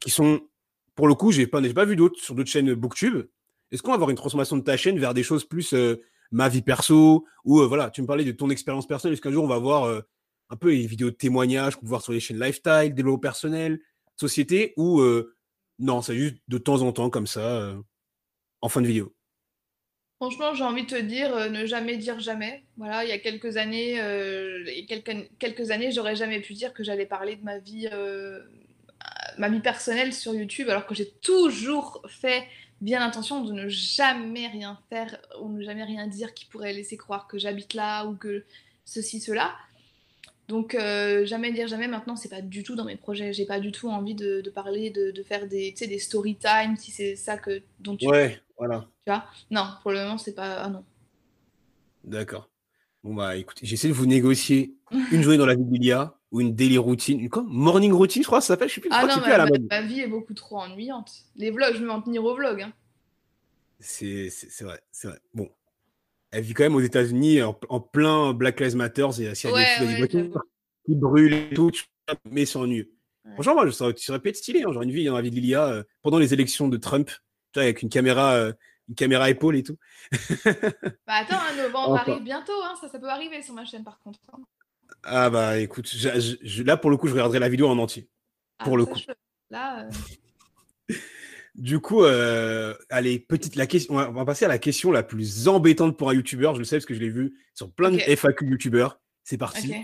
[0.00, 0.40] qui sont,
[0.94, 3.26] pour le coup, j'ai pas, pas vu d'autres sur d'autres chaînes Booktube.
[3.70, 6.48] Est-ce qu'on va avoir une transformation de ta chaîne vers des choses plus euh, ma
[6.48, 9.14] vie perso ou euh, voilà, tu me parlais de ton expérience personnelle.
[9.14, 10.02] Est-ce qu'un jour on va voir
[10.48, 13.80] un peu les vidéos de témoignages qu'on peut voir sur les chaînes lifestyle, développement personnel,
[14.16, 15.02] société ou
[15.78, 17.74] non, c'est juste de temps en temps comme ça
[18.60, 19.14] en fin de vidéo?
[20.22, 22.62] Franchement, j'ai envie de te dire, euh, ne jamais dire jamais.
[22.76, 27.06] Voilà, il y a quelques années, euh, quelques, années, j'aurais jamais pu dire que j'allais
[27.06, 28.38] parler de ma vie, euh,
[29.36, 32.44] ma vie personnelle sur YouTube, alors que j'ai toujours fait
[32.80, 36.96] bien l'intention de ne jamais rien faire ou ne jamais rien dire qui pourrait laisser
[36.96, 38.44] croire que j'habite là ou que
[38.84, 39.56] ceci, cela.
[40.52, 40.76] Donc
[41.24, 43.32] jamais dire jamais maintenant c'est pas du tout dans mes projets.
[43.32, 47.16] J'ai pas du tout envie de, parler, de, faire des, des story time si c'est
[47.16, 48.38] ça que dont tu ouais.
[48.58, 48.86] Voilà.
[49.06, 49.24] Tu vois?
[49.50, 50.62] Non, pour le moment, c'est pas.
[50.62, 50.84] Ah non.
[52.04, 52.50] D'accord.
[53.02, 54.76] Bon, bah écoutez, j'essaie de vous négocier
[55.10, 57.18] une journée dans la vie d'Ilia ou une daily routine.
[57.18, 58.90] Une quoi Morning routine, je crois, ça s'appelle Je sais plus.
[58.92, 61.10] Ah non, mais, ma, vie est beaucoup trop ennuyante.
[61.34, 62.60] Les vlogs, je vais m'en tenir aux vlogs.
[62.60, 62.72] Hein.
[63.80, 64.28] C'est
[64.60, 65.18] vrai, c'est vrai.
[65.32, 65.48] Bon.
[66.32, 69.86] Elle vit quand même aux États-Unis en, plein Black Lives Matter et s'il y a
[69.86, 70.42] des voitures
[70.84, 71.70] qui brûlent et tout,
[72.30, 72.90] mais c'est ennuyeux.
[73.34, 75.30] Franchement, moi, ça, ça aurait pu être stylé, hein, genre une vie dans la vie
[75.30, 77.10] d'Ilia euh, pendant les élections de Trump
[77.54, 78.52] avec une caméra, euh,
[78.88, 79.78] une caméra épaule et tout.
[80.44, 84.00] bah attends, hein, novembre arrive bientôt, hein, ça, ça peut arriver sur ma chaîne par
[84.00, 84.18] contre.
[84.32, 84.40] Hein.
[85.04, 85.92] Ah bah écoute,
[86.64, 88.08] là pour le coup, je regarderai la vidéo en entier.
[88.58, 88.98] Ah, pour le coup.
[89.50, 89.88] Là.
[90.90, 90.94] Euh.
[91.54, 93.94] du coup, euh, allez, petite la question.
[93.94, 96.54] On va passer à la question la plus embêtante pour un youtubeur.
[96.54, 99.00] Je le sais parce que je l'ai vu sur plein de FAQ youtubeurs.
[99.24, 99.74] C'est parti.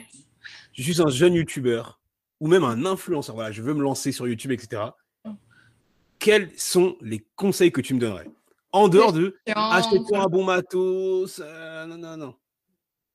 [0.72, 2.00] Je suis un jeune youtubeur
[2.40, 3.34] ou même un influenceur.
[3.34, 4.90] Voilà, je veux me lancer sur YouTube, etc
[6.18, 8.28] quels sont les conseils que tu me donnerais?
[8.72, 12.34] En dehors de acheter-toi un bon matos, euh, non, non, non.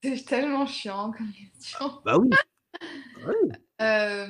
[0.03, 2.01] C'est tellement chiant comme question.
[2.05, 2.29] Bah oui.
[3.81, 4.27] Euh,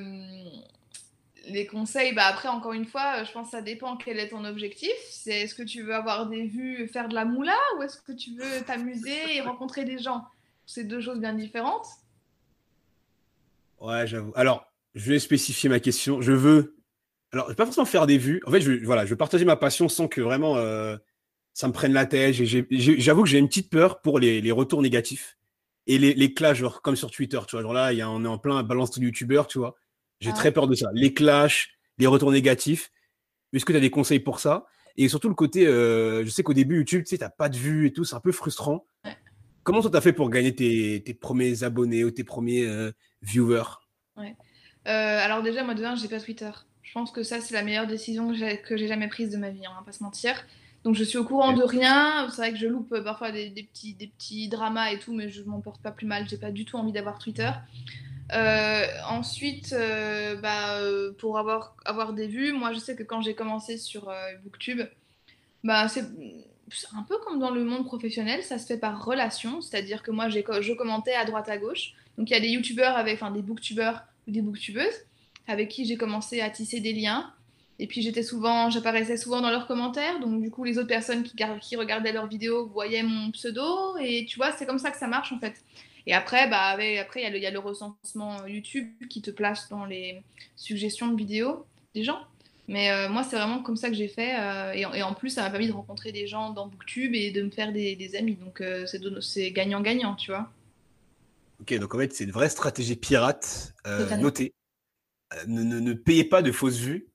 [1.46, 4.46] les conseils, bah après, encore une fois, je pense que ça dépend quel est ton
[4.46, 4.94] objectif.
[5.10, 8.12] C'est est-ce que tu veux avoir des vues, faire de la moula, ou est-ce que
[8.14, 10.26] tu veux t'amuser et rencontrer des gens?
[10.66, 11.86] C'est deux choses bien différentes.
[13.80, 14.32] Ouais, j'avoue.
[14.36, 16.22] Alors, je vais spécifier ma question.
[16.22, 16.78] Je veux
[17.34, 18.42] Alors, pas forcément faire des vues.
[18.46, 20.96] En fait, je, voilà, je vais partager ma passion sans que vraiment euh,
[21.54, 22.36] ça me prenne la tête.
[22.36, 25.38] J'avoue que j'ai une petite peur pour les, retours négatifs
[25.88, 27.64] et les, les clashs, genre comme sur Twitter, tu vois.
[27.64, 29.76] Genre là, y a, on est en plein balance de youtubeur, tu vois.
[30.24, 30.90] J'ai ah très peur de ça.
[30.94, 32.92] Les clashs, les retours négatifs.
[33.52, 34.66] Est-ce que tu as des conseils pour ça?
[34.96, 37.58] Et surtout le côté, euh, je sais qu'au début, YouTube, tu sais, t'as pas de
[37.58, 38.86] vues et tout, c'est un peu frustrant.
[39.64, 43.80] Comment toi, tu as fait pour gagner tes, premiers abonnés ou tes premiers euh, viewers?
[44.18, 44.36] Ouais.
[44.86, 46.52] Alors déjà, moi, de un, j'ai pas Twitter.
[46.82, 49.62] Je pense que ça, c'est la meilleure décision que j'ai jamais prise de ma vie,
[49.70, 50.46] on va pas se mentir.
[50.84, 52.28] Donc je suis au courant de rien.
[52.30, 55.30] C'est vrai que je loupe euh, parfois des, petits, des petits dramas et tout, mais
[55.30, 56.28] je m'en porte pas plus mal.
[56.28, 57.50] J'ai pas du tout envie d'avoir Twitter.
[58.34, 60.80] Euh, ensuite, euh, bah,
[61.19, 64.12] pour avoir, avoir des vues, moi je sais que quand j'ai commencé sur
[64.43, 64.82] Booktube,
[65.63, 66.04] bah, c'est
[66.96, 70.30] un peu comme dans le monde professionnel, ça se fait par relation, c'est-à-dire que moi
[70.30, 71.93] je commentais à droite à gauche.
[72.17, 75.06] Donc il y a des youtubeurs enfin des booktubeurs ou des booktubeuses
[75.48, 77.32] avec qui j'ai commencé à tisser des liens.
[77.80, 81.24] Et puis j'étais souvent, j'apparaissais souvent dans leurs commentaires, donc du coup les autres personnes
[81.24, 85.08] qui regardaient leurs vidéos voyaient mon pseudo, et tu vois, c'est comme ça que ça
[85.08, 85.56] marche en fait.
[86.06, 90.22] Et après, bah, après il y, a le recensement YouTube qui te place dans les
[90.56, 92.20] suggestions de vidéos des gens.
[92.68, 94.39] Mais euh, moi, c'est vraiment comme ça que j'ai fait.
[94.39, 97.42] Euh, et, en plus, ça m'a permis de rencontrer des gens dans Booktube et de
[97.42, 98.36] me faire des, amis.
[98.36, 98.86] Donc, euh,
[99.22, 100.50] c'est gagnant-gagnant, tu vois.
[101.62, 103.74] Ok, donc en fait, c'est une vraie stratégie pirate.
[104.20, 104.54] notée.
[105.48, 107.08] Ne, ne, ne, payez pas de fausses vues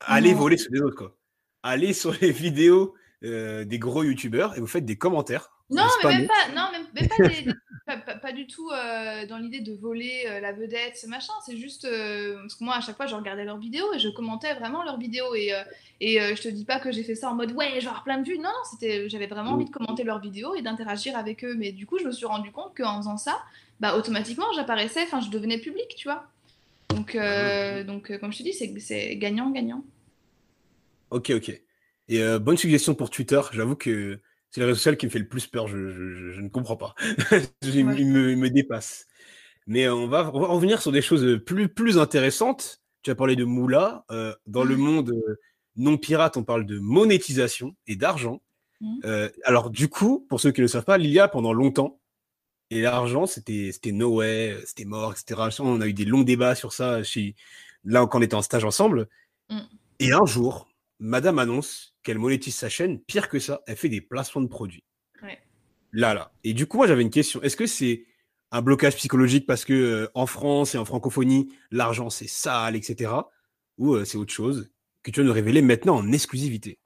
[0.00, 1.16] allez voler sur les autres, quoi.
[1.62, 2.94] Allez sur les vidéos
[3.24, 5.50] euh, des gros youtubeurs et vous faites des commentaires.
[5.68, 7.54] Non, mais même pas, non, même,
[8.22, 11.32] pas, du tout euh, dans l'idée de voler euh, la vedette, ce machin.
[11.44, 14.54] C'est juste parce que moi, à chaque fois, je regardais leurs vidéos et je commentais
[14.54, 15.34] vraiment leurs vidéos.
[15.34, 15.52] Et,
[16.00, 18.28] et je te dis pas que j'ai fait ça en mode ouais, genre plein de
[18.28, 18.38] vues.
[18.38, 21.54] Non, non, c'était, j'avais vraiment envie de commenter leurs vidéos et d'interagir avec eux.
[21.56, 23.42] Mais du coup, je me suis rendu compte qu'en faisant ça,
[23.80, 26.26] bah, automatiquement, j'apparaissais, enfin, je devenais public, tu vois.
[26.90, 29.84] Donc, euh, donc euh, comme je te dis, c'est gagnant-gagnant.
[31.10, 31.50] Ok, ok.
[32.08, 33.40] Et euh, bonne suggestion pour Twitter.
[33.52, 34.18] J'avoue que
[34.56, 35.68] c'est le réseau social qui me fait le plus peur.
[35.68, 35.76] Je,
[36.40, 36.94] ne comprends pas.
[37.62, 39.06] il, me, dépasse.
[39.66, 42.80] Mais on va, revenir sur des choses plus, plus intéressantes.
[43.02, 44.06] Tu as parlé de Moula.
[44.46, 45.14] dans le monde
[45.76, 48.40] non pirate, on parle de monétisation et d'argent.
[48.80, 49.00] Mmh.
[49.44, 52.00] alors, du coup, pour ceux qui ne le savent pas, Lilia, pendant longtemps,
[52.70, 55.58] et l'argent, c'était, c'était no way, c'était mort, etc.
[55.58, 57.36] On a eu des longs débats sur ça chez,
[57.84, 59.06] là quand on était en stage ensemble.
[59.50, 59.60] Mm.
[59.98, 60.66] Et un jour,
[60.98, 63.00] madame annonce qu'elle monétise sa chaîne.
[63.00, 64.84] Pire que ça, elle fait des placements de produits.
[65.92, 66.30] Là, là.
[66.44, 67.40] Et du coup, moi, j'avais une question.
[67.42, 68.04] Est-ce que c'est
[68.50, 73.12] un blocage psychologique parce que euh, en France et en francophonie, l'argent, c'est sale, etc.
[73.78, 74.70] Ou euh, c'est autre chose
[75.02, 76.78] que tu vas nous révéler maintenant en exclusivité?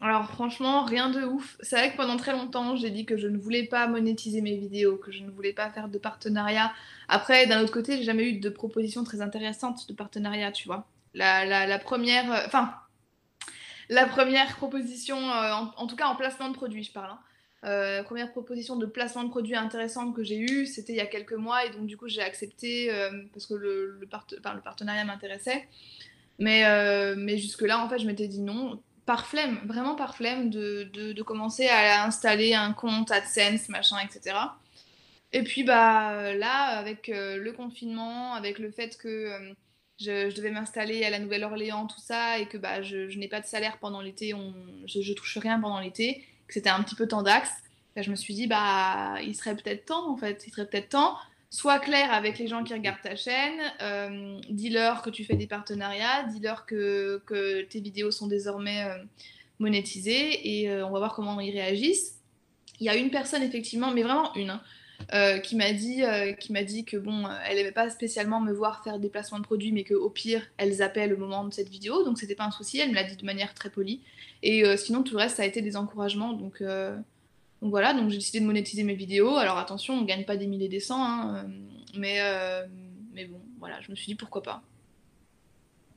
[0.00, 1.56] Alors franchement, rien de ouf.
[1.60, 4.56] C'est vrai que pendant très longtemps, j'ai dit que je ne voulais pas monétiser mes
[4.56, 6.72] vidéos, que je ne voulais pas faire de partenariat.
[7.08, 10.86] Après, d'un autre côté, j'ai jamais eu de proposition très intéressante de partenariat, tu vois.
[11.14, 12.74] La, première, euh, enfin,
[13.88, 17.10] la première proposition, euh, en, tout cas en placement de produit, je parle.
[17.10, 17.18] Hein.
[17.64, 21.06] Euh, première proposition de placement de produit intéressante que j'ai eue, c'était il y a
[21.06, 22.90] quelques mois et donc du coup j'ai accepté
[23.32, 23.98] parce que le,
[24.62, 25.66] partenariat m'intéressait.
[26.38, 26.64] Mais,
[27.16, 31.22] mais jusque-là, en fait, je m'étais dit non par flemme, vraiment par flemme de, de,
[31.22, 34.36] commencer à installer un compte AdSense, machin, etc.
[35.34, 39.52] Et puis bah là, avec euh, le confinement, avec le fait que
[40.00, 43.46] je, devais m'installer à la Nouvelle-Orléans, tout ça, et que bah, je, n'ai pas de
[43.46, 44.34] salaire pendant l'été,
[44.86, 47.52] je, je touche rien pendant l'été, que c'était un petit peu temps d'axe,
[47.96, 50.90] bah, je me suis dit, bah il serait peut-être temps en fait, il serait peut-être
[50.90, 51.16] temps
[51.54, 55.46] sois clair avec les gens qui regardent ta chaîne, euh, dis-leur que tu fais des
[55.46, 58.98] partenariats, dis-leur que, que, tes vidéos sont désormais euh,
[59.60, 62.18] monétisées et euh, on va voir comment ils réagissent.
[62.80, 64.62] Il y a une personne effectivement, mais vraiment une, hein,
[65.42, 66.02] qui m'a dit,
[66.50, 69.70] m'a dit que bon, elle n'aimait pas spécialement me voir faire des placements de produits,
[69.72, 72.78] mais qu'au pire, elle zappait le moment de cette vidéo, donc c'était pas un souci.
[72.78, 74.00] Elle me l'a dit de manière très polie.
[74.42, 76.62] Et sinon, tout le reste, ça a été des encouragements, donc
[77.64, 79.36] donc voilà, donc j'ai décidé de monétiser mes vidéos.
[79.36, 81.48] Alors attention, on ne gagne pas des milliers et des cents, hein, euh,
[81.96, 82.66] mais, euh,
[83.26, 84.62] bon, voilà, je me suis dit pourquoi pas.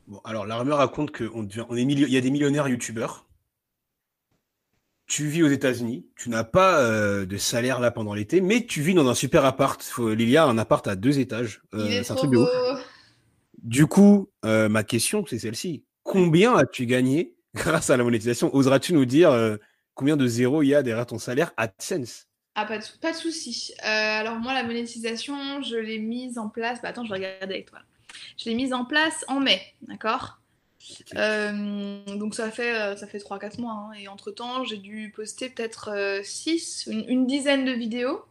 [0.07, 3.26] Bon, alors la rumeur raconte qu'il on on est il y a des millionnaires youtubeurs.
[5.07, 8.81] Tu vis aux États-Unis, tu n'as pas euh, de salaire là pendant l'été, mais tu
[8.81, 9.81] vis dans un super appart.
[9.99, 11.61] Lilia a un appart à deux étages.
[11.73, 12.49] c'est un truc de ouf.
[13.63, 15.83] Du coup, ma question, c'est celle-ci.
[16.03, 18.53] Combien as-tu gagné grâce à la monétisation?
[18.53, 19.57] Oseras-tu nous dire
[19.93, 22.27] combien de zéros il y a derrière ton salaire AdSense?
[22.59, 23.71] Ah, pas de, pas de souci.
[23.83, 26.81] Euh, alors, moi, la monétisation, je l'ai mise en place.
[26.81, 27.77] Bah, attends, je vais regarder avec toi.
[28.35, 30.39] Je l'ai mise en place en mai, d'accord?
[31.15, 33.73] Euh, Donc, ça fait, euh, ça fait 3-4 mois.
[33.73, 33.93] Hein.
[33.93, 38.23] et entre-temps, j'ai dû poster peut-être 6, une, dizaine de vidéos.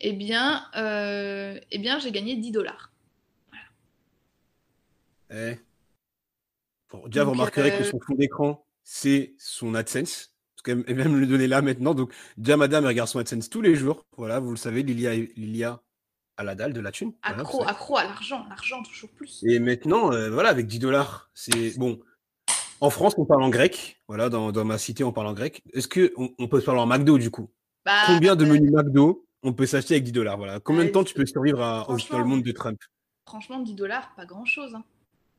[0.00, 2.92] Eh bien, eh bien j'ai gagné 10 dollars.
[3.50, 5.52] Voilà.
[5.52, 7.08] Eh.
[7.08, 10.30] déjà, vous remarquerez que euh, son fond d'écran, c'est son AdSense.
[10.54, 11.94] Parce qu'elle elle va me le donner là maintenant.
[11.94, 14.04] Donc, déjà, madame, elle regarde son AdSense tous les jours.
[14.16, 15.80] Voilà, vous le savez, Lilia, Lilia
[16.36, 17.12] à la dalle de la thune.
[17.22, 19.42] Accro, accro à l'argent, l'argent toujours plus.
[19.46, 22.00] Et maintenant, euh, voilà, avec 10 dollars, c'est bon.
[22.80, 24.02] En France, on parle en grec.
[24.08, 25.62] Voilà, dans, dans ma cité, on parle en grec.
[25.72, 27.50] Est-ce qu'on on peut se parler en McDo du coup?
[27.84, 30.36] Bah, Combien de euh, menus McDo on peut s'acheter avec 10 dollars?
[30.36, 30.60] Voilà.
[30.60, 32.78] Combien de Ouais, temps tu peux survivre à- dans le monde de Trump?
[33.28, 34.74] Franchement, 10 dollars, pas grand chose.
[34.74, 34.84] Hein.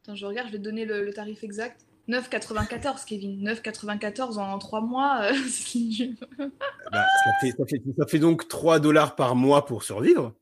[0.04, 1.86] Attends, je regarde, je vais te donner le, le tarif exact.
[2.10, 6.10] 9,94 Kevin, 9,94 en 3 mois, euh, c'est
[6.92, 10.34] Bah, ça, fait, ça, fait, ça fait donc 3 dollars par mois pour survivre.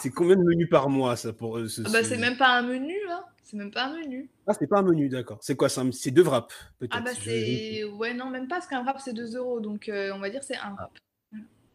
[0.00, 2.36] C'est combien de menus par mois ça pour euh, ce- Ah bah ce- c'est même
[2.36, 3.24] pas un menu, hein.
[3.44, 4.28] C'est même pas un menu.
[4.46, 5.38] Ah, c'est pas un menu, d'accord.
[5.40, 6.94] C'est quoi ça C'est deux wraps, peut-être.
[6.96, 7.82] Ah bah c'est...
[7.84, 10.42] Ouais, non, même pas, parce qu'un wrap c'est 2 euros, donc euh, on va dire
[10.44, 10.90] c'est un wrap.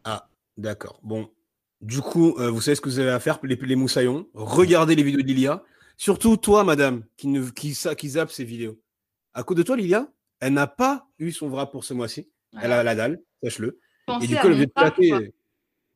[0.04, 1.00] Ah, d'accord.
[1.02, 1.28] Bon.
[1.80, 4.26] Du coup, euh, vous savez ce que vous avez à faire, les, les moussaillons.
[4.34, 5.62] Regardez les vidéos de Lilia.
[5.96, 8.80] Surtout toi, madame, qui, ne, qui, qui zappe ces vidéos.
[9.34, 10.08] À cause de toi, Lilia,
[10.40, 12.28] elle n'a pas eu son wrap pour ce mois-ci.
[12.62, 13.80] Elle a la dalle, sache-le.
[14.22, 15.30] Et du coup, elle veut te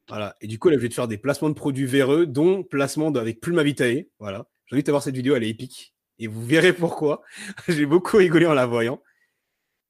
[0.09, 0.37] Voilà.
[0.41, 3.09] Et du coup, elle a obligé de faire des placements de produits véreux, dont placement
[3.15, 4.07] avec Plume Vitae.
[4.19, 4.47] Voilà.
[4.67, 5.95] J'ai envie de voir cette vidéo, elle est épique.
[6.19, 7.23] Et vous verrez pourquoi.
[7.69, 9.03] J'ai beaucoup rigolé en la voyant.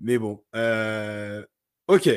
[0.01, 0.45] Mais bon.
[0.55, 1.45] euh,
[1.89, 2.09] Ok.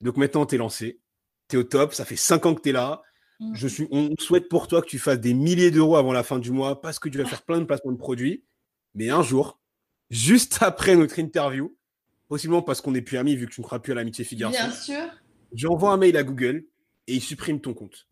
[0.00, 1.00] Donc maintenant, t'es lancé.
[1.48, 1.94] T'es au top.
[1.94, 3.02] Ça fait 5 ans que t'es là.
[3.40, 3.54] Mm.
[3.54, 6.38] Je suis, on souhaite pour toi que tu fasses des milliers d'euros avant la fin
[6.38, 8.44] du mois parce que tu vas faire plein de placements de produits.
[8.94, 9.58] Mais un jour,
[10.10, 11.76] juste après notre interview,
[12.28, 14.38] possiblement parce qu'on n'est plus amis vu que tu ne crois plus à l'amitié fille
[14.38, 15.02] garçon, Bien sûr.
[15.52, 16.64] j'envoie un mail à Google
[17.06, 18.06] et il supprime ton compte.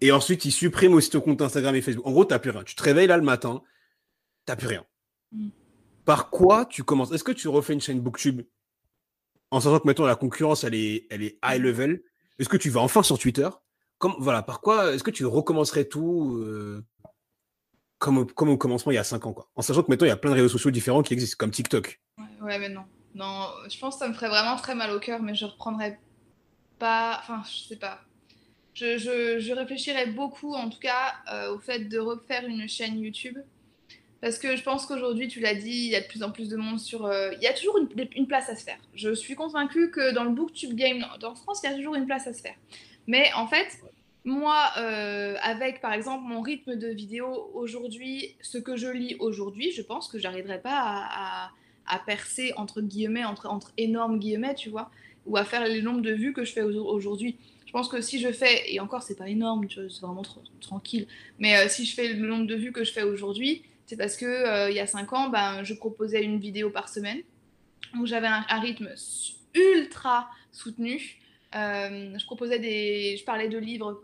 [0.00, 2.06] Et ensuite, il supprime aussi ton compte Instagram et Facebook.
[2.06, 2.62] En gros, t'as plus rien.
[2.64, 3.62] Tu te réveilles là le matin,
[4.46, 4.84] t'as plus rien.
[5.32, 5.48] Mm.
[6.04, 7.12] Par quoi tu commences?
[7.12, 8.42] Est-ce que tu refais une chaîne BookTube?
[9.50, 12.02] En sachant que maintenant la concurrence elle est, elle est high level
[12.38, 13.48] Est-ce que tu vas enfin sur Twitter?
[13.98, 16.84] Comme, Voilà, par quoi Est-ce que tu recommencerais tout euh,
[17.98, 19.48] comme, au- comme au commencement il y a 5 ans quoi?
[19.56, 21.50] En sachant que maintenant il y a plein de réseaux sociaux différents qui existent, comme
[21.50, 22.00] TikTok.
[22.18, 22.84] Ouais, ouais, mais non.
[23.14, 25.98] Non, je pense que ça me ferait vraiment très mal au cœur, mais je reprendrais
[26.78, 27.18] pas.
[27.20, 28.00] Enfin, je sais pas.
[28.78, 33.38] Je, réfléchirais beaucoup, en tout cas, euh, au fait de refaire une chaîne YouTube.
[34.20, 36.48] Parce que je pense qu'aujourd'hui, tu l'as dit, il y a de plus en plus
[36.48, 37.06] de monde sur.
[37.06, 38.78] euh, il y a toujours une, place à se faire.
[38.94, 42.06] Je suis convaincue que dans le booktube game, en France, il y a toujours une
[42.06, 42.56] place à se faire.
[43.06, 43.78] Mais en fait,
[44.24, 49.70] moi, euh, avec par exemple mon rythme de vidéo aujourd'hui, ce que je lis aujourd'hui,
[49.72, 51.50] je pense que j'arriverai pas
[51.86, 54.90] à, percer entre guillemets, entre, entre énormes guillemets, tu vois,
[55.26, 57.38] ou à faire les nombres de vues que je fais au- aujourd'hui.
[57.68, 60.22] Je pense que si je fais, et encore c'est pas énorme, c'est vraiment
[60.58, 61.06] tranquille,
[61.38, 64.16] mais euh, si je fais le nombre de vues que je fais aujourd'hui, c'est parce
[64.16, 67.20] que euh, il y a 5 ans, ben, je proposais une vidéo par semaine,
[67.94, 68.88] donc j'avais un, rythme
[69.54, 71.18] ultra soutenu.
[71.54, 74.02] Euh, je proposais des, je parlais de livres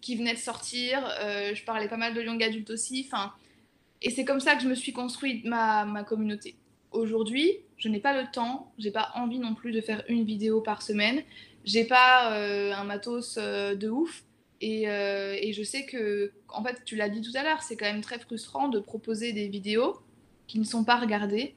[0.00, 3.34] qui venaient de sortir, euh, je parlais pas mal de young adulte aussi, enfin,
[4.00, 6.56] et c'est comme ça que je me suis construite ma, ma communauté.
[6.90, 10.62] Aujourd'hui, je n'ai pas le temps, j'ai pas envie non plus de faire une vidéo
[10.62, 11.22] par semaine,
[11.64, 14.24] j'ai pas euh, un matos euh, de ouf,
[14.60, 17.76] et, euh, et je sais que, en fait, tu l'as dit tout à l'heure, c'est
[17.76, 19.98] quand même très frustrant de proposer des vidéos
[20.46, 21.54] qui ne sont pas regardées,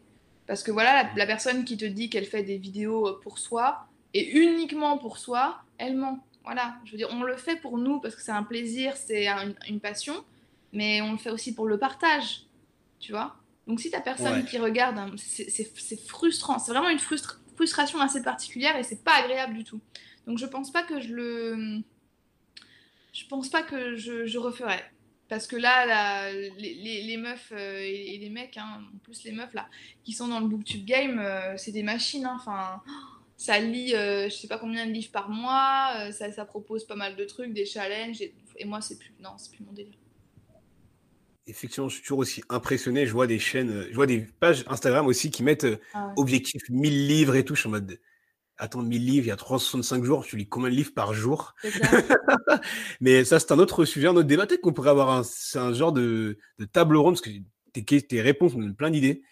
[0.47, 3.87] parce que voilà, la, la personne qui te dit qu'elle fait des vidéos pour soi,
[4.13, 6.19] et uniquement pour soi, elle ment.
[6.43, 9.27] Voilà, je veux dire, on le fait pour nous parce que c'est un plaisir, c'est
[9.27, 10.15] un- une passion,
[10.73, 12.45] mais on le fait aussi pour le partage,
[12.99, 13.35] tu vois?
[13.67, 14.45] Donc si t'as personne Ouais.
[14.45, 19.53] qui regarde, c'est frustrant, c'est vraiment une frustra- frustration assez particulière et c'est pas agréable
[19.53, 19.79] du tout.
[20.25, 21.81] Donc je pense pas que je le,
[23.13, 24.79] je pense pas que je, je referai.
[25.29, 29.53] Parce que là, les, les- meufs euh, et, les mecs, hein, en plus les meufs
[29.53, 29.69] là,
[30.03, 32.25] qui sont dans le booktube game, euh, c'est des machines.
[32.25, 32.35] hein.
[32.37, 32.81] Enfin,
[33.37, 36.95] ça lit, euh, je sais pas combien de livres par mois, ça, ça propose pas
[36.95, 38.21] mal de trucs, des challenges.
[38.21, 39.97] Et, et moi, c'est plus, non, c'est plus mon délire.
[41.47, 43.05] Effectivement, je suis toujours aussi impressionné.
[43.07, 46.07] Je vois des chaînes, euh, je vois des pages Instagram aussi qui mettent euh, Ah
[46.07, 46.13] ouais.
[46.17, 47.55] objectif 1000 livres et tout.
[47.55, 47.99] Je suis en mode,
[48.57, 51.55] attends, 1000 livres, il y a 365 jours, tu lis combien de livres par jour?
[53.01, 54.45] Mais ça, c'est un autre sujet, un autre débat.
[54.45, 57.31] Peut-être qu'on pourrait avoir un, c'est un genre de, de table ronde, parce que
[57.73, 59.23] tes, tes réponses me donnent plein d'idées.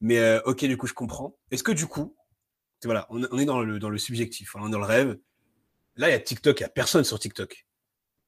[0.00, 1.38] Mais euh, ok, du coup, je comprends.
[1.50, 2.14] Est-ce que du coup,
[2.84, 5.18] voilà, on, on est dans le, dans le subjectif, on est dans le rêve.
[5.96, 7.66] Là, il y a TikTok, il n'y a personne sur TikTok.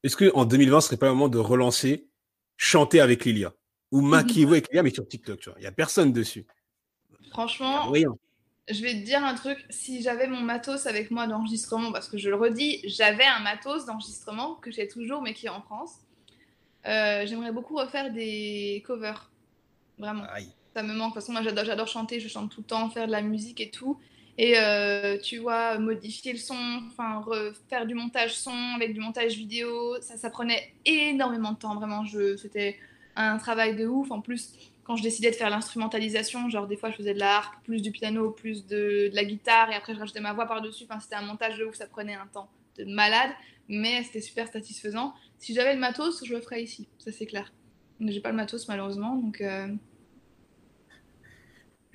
[0.03, 2.07] Est-ce qu'en 2020, ce serait pas le moment de relancer
[2.57, 3.53] chanter avec Lilia
[3.91, 5.57] Ou maquillez-vous avec Lilia, mais sur TikTok, tu vois.
[5.59, 6.45] Il n'y a personne dessus.
[7.31, 7.93] Franchement,
[8.69, 9.65] je vais te dire un truc.
[9.69, 13.85] Si j'avais mon matos avec moi d'enregistrement, parce que je le redis, j'avais un matos
[13.85, 15.91] d'enregistrement que j'ai toujours, mais qui est en France.
[16.85, 19.31] euh, J'aimerais beaucoup refaire des covers.
[19.97, 20.23] Vraiment.
[20.31, 20.49] Aïe.
[20.75, 21.09] Ça me manque.
[21.15, 22.19] De toute façon, moi, j'adore chanter.
[22.19, 23.99] Je chante tout le temps, faire de la musique et tout.
[24.39, 27.25] Et euh, tu vois, modifier le son, enfin,
[27.69, 31.73] faire du montage son avec du montage vidéo, ça, ça prenait énormément de temps.
[31.73, 32.77] Vraiment, je, c'était
[33.15, 34.11] un travail de ouf.
[34.11, 37.37] En plus, quand je décidais de faire l'instrumentalisation, genre des fois je faisais de la
[37.37, 40.45] harpe, plus du piano, plus de, de la guitare, et après je rajoutais ma voix
[40.45, 40.85] par-dessus.
[40.87, 43.31] Enfin, c'était un montage de ouf, ça prenait un temps de malade,
[43.67, 45.15] mais c'était super satisfaisant.
[45.39, 47.51] Si j'avais le matos, je le ferais ici, ça c'est clair.
[47.99, 49.41] Mais j'ai pas le matos malheureusement, donc.
[49.41, 49.67] Euh...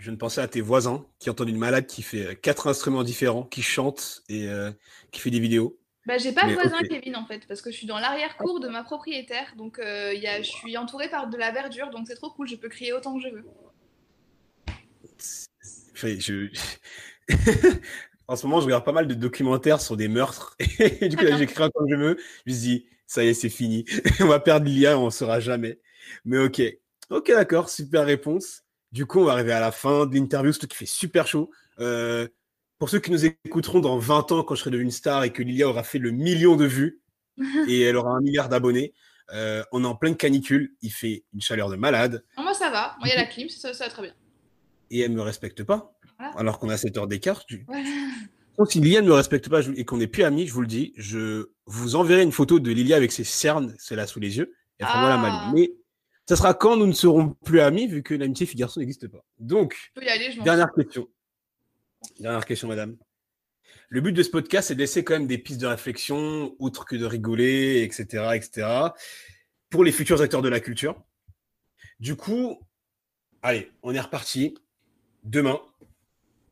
[0.03, 3.05] Je ne pensais à tes voisins qui entendent une malade qui fait euh, quatre instruments
[3.05, 4.73] différents, qui chante et euh,
[5.13, 5.79] qui fait des vidéos.
[6.07, 8.67] Bah, j'ai pas de voisin Kevin en fait, parce que je suis dans l'arrière-cour de
[8.67, 12.17] ma propriétaire, donc euh, y a, je suis entourée par de la verdure, donc c'est
[12.17, 13.45] trop cool, je peux crier autant que je veux.
[16.19, 16.49] je...
[18.27, 21.27] en ce moment, je regarde pas mal de documentaires sur des meurtres, et du coup,
[21.39, 23.85] j'écris quand je veux, je me dis, ça y est, c'est fini,
[24.19, 25.79] on va perdre l'IA, on ne saura jamais.
[26.25, 26.61] Mais ok,
[27.09, 28.65] ok, d'accord, super réponse.
[28.93, 31.51] Du coup, on va arriver à la fin de l'interview, ce qui fait super chaud.
[31.81, 32.29] Euh,
[32.79, 35.33] pour ceux qui nous écouteront dans 20 ans, quand je serai devenu une star et
[35.33, 37.01] que Lilia aura fait le million de vues
[37.69, 38.93] et elle aura un milliard d'abonnés,
[39.33, 40.75] euh, on est en pleine canicule.
[40.83, 42.23] Il fait une chaleur de malade.
[42.37, 42.97] moi, ça va.
[42.99, 44.15] Moi, il y a la clim, ça, va très bien.
[44.91, 45.95] Et elle ne me respecte pas.
[46.37, 47.47] Alors qu'on a 7 heures d'écart.
[47.47, 47.67] Tu...
[48.69, 50.93] si Lilia ne me respecte pas et qu'on n'est plus amis, je vous le dis,
[50.97, 54.55] je vous enverrai une photo de Lilia avec ses cernes, c'est là sous les yeux.
[54.79, 55.51] Et après, la ah.
[55.55, 55.73] Mais
[56.29, 59.25] ça sera quand nous ne serons plus amis, vu que l'amitié fille-garçon n'existe pas.
[59.39, 59.93] Donc,
[60.45, 61.09] dernière question.
[62.21, 62.97] Dernière question, madame.
[63.89, 66.85] Le but de ce podcast, c'est de laisser quand même des pistes de réflexion, outre
[66.85, 68.67] que de rigoler, etc., etc.,
[69.69, 71.03] pour les futurs acteurs de la culture.
[72.01, 72.59] Du coup,
[73.43, 74.55] allez, on est reparti.
[75.25, 75.61] Demain,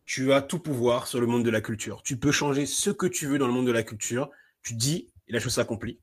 [0.05, 2.03] tu as tout pouvoir sur le monde de la culture.
[2.03, 4.31] Tu peux changer ce que tu veux dans le monde de la culture.
[4.63, 5.99] Tu dis, et la chose s'accomplit.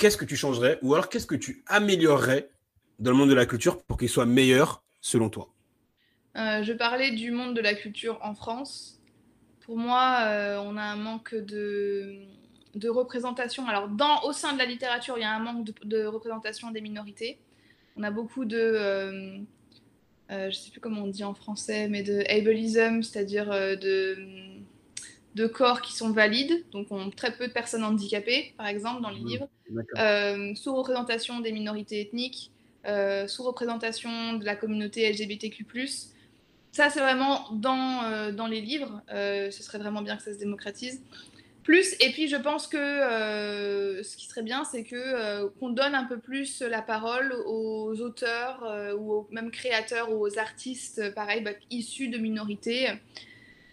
[0.00, 2.48] Qu'est-ce que tu changerais ou alors qu'est-ce que tu améliorerais
[3.00, 5.52] dans le monde de la culture pour qu'il soit meilleur selon toi?
[6.38, 8.98] Euh, je parlais du monde de la culture en France.
[9.60, 12.16] Pour moi, euh, on a un manque de,
[12.88, 13.68] représentation.
[13.68, 13.90] Alors,
[14.24, 17.38] au sein de la littérature, il y a un manque de, représentation des minorités.
[17.94, 19.38] On a beaucoup de, euh,
[20.30, 24.16] je ne sais plus comment on dit en français, mais de ableism, c'est-à-dire de,
[25.40, 26.64] de corps qui sont valides.
[26.72, 30.56] Donc, on très peu de personnes handicapées, par exemple, dans les mmh, livres.
[30.56, 32.50] Sous-représentation des minorités ethniques.
[32.84, 35.64] sous-représentation de la communauté LGBTQ+,
[36.72, 39.02] ça, c'est vraiment dans, euh, dans les livres.
[39.12, 41.02] Euh, ce serait vraiment bien que ça se démocratise.
[41.62, 45.94] Plus, et puis je pense que euh, ce qui serait bien, c'est que qu'on donne
[45.94, 48.64] un peu plus la parole aux auteurs
[48.98, 52.88] ou aux même créateurs ou aux artistes, pareil, bah, issus de minorités.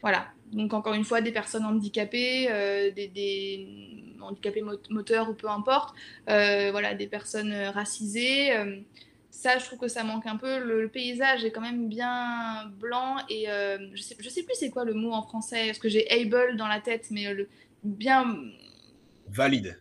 [0.02, 0.28] Voilà.
[0.52, 2.48] Donc encore une fois, des personnes handicapées,
[2.96, 3.68] des, des,
[4.22, 5.96] handicapés moteurs ou peu importe.
[6.26, 8.54] voilà, des personnes racisées
[9.38, 10.58] ça, je trouve que ça manque un peu.
[10.58, 14.72] Le, paysage est quand même bien blanc et euh, je sais, je sais plus c'est
[14.72, 15.68] quoi le mot en français.
[15.68, 17.48] Parce que j'ai able dans la tête, mais le
[17.84, 18.36] bien
[19.28, 19.78] valide.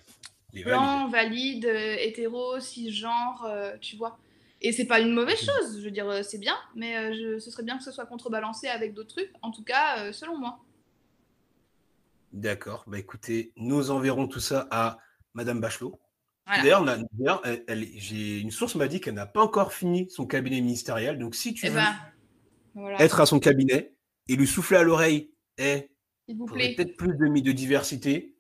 [0.52, 4.18] blanc, valide, euh, hétéro, cisgenre, euh, tu vois.
[4.62, 5.78] Et c'est pas une mauvaise chose.
[5.78, 9.14] Je veux dire, c'est bien, mais ce serait bien que ce soit contrebalancé avec d'autres
[9.14, 9.32] trucs.
[9.42, 10.58] En tout cas, selon moi.
[12.32, 12.84] D'accord.
[12.86, 14.98] Bah écoutez, nous enverrons tout ça à
[15.34, 15.98] Madame Bachelot.
[16.46, 16.84] D'ailleurs,
[17.96, 21.18] j'ai une source m'a dit qu'elle n'a pas encore fini son cabinet ministériel.
[21.18, 21.80] Donc, si tu eh veux
[22.74, 23.94] ben, être à son cabinet
[24.28, 25.90] et lui souffler à l'oreille, eh,
[26.28, 28.36] peut-être plus de, de diversité,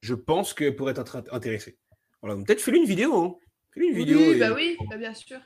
[0.00, 1.78] je pense qu'elle pourrait être intéressée.
[2.22, 3.16] Voilà, peut-être fais-lui une vidéo.
[3.22, 3.36] Hein.
[3.76, 4.18] Une vidéo.
[4.18, 5.40] Oui, bah oui, bah bien sûr.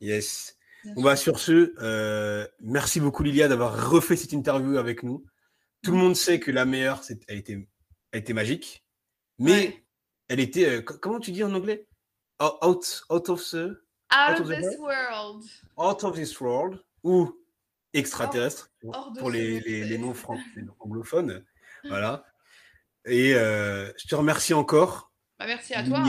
[0.00, 0.56] Yes.
[0.94, 5.24] On va sur ce, euh, merci beaucoup Lilia d'avoir refait cette interview avec nous.
[5.82, 6.00] Tout le mm.
[6.00, 7.66] monde sait que la meilleure, elle était,
[8.12, 8.84] elle était magique.
[9.38, 9.84] Mais
[10.28, 11.86] elle était, euh, comment tu dis en anglais?
[12.40, 13.82] Out, out of the.
[14.12, 15.44] Out, of, this world?
[15.76, 16.80] Out of this world.
[17.02, 17.36] Ou
[17.92, 18.70] extraterrestre
[19.18, 20.14] pour les, les, les, non
[20.80, 21.44] anglophones.
[21.84, 22.24] Voilà.
[23.04, 25.12] Et euh, je te remercie encore.
[25.38, 26.02] Bah, merci à toi.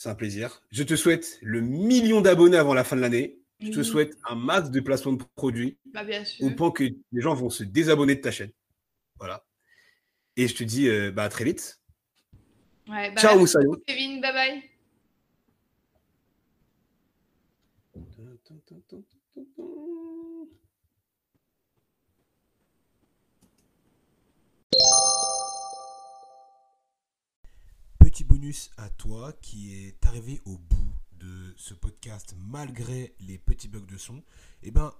[0.00, 0.62] C'est un plaisir.
[0.70, 3.38] Je te souhaite le million d'abonnés avant la fin de l'année.
[3.60, 5.76] Je te souhaite un max de placements de produits.
[5.92, 6.46] Bah, bien sûr.
[6.46, 8.50] Au point que les gens vont se désabonner de ta chaîne.
[9.18, 9.44] Voilà.
[10.38, 11.82] Et je te dis euh, bah, à très vite.
[12.88, 13.68] Ouais, bah, Ciao, salut.
[13.86, 14.62] Kevin, bye bye.
[28.40, 33.80] Bonus à toi qui est arrivé au bout de ce podcast malgré les petits bugs
[33.80, 34.22] de son.
[34.62, 34.94] Eh ben,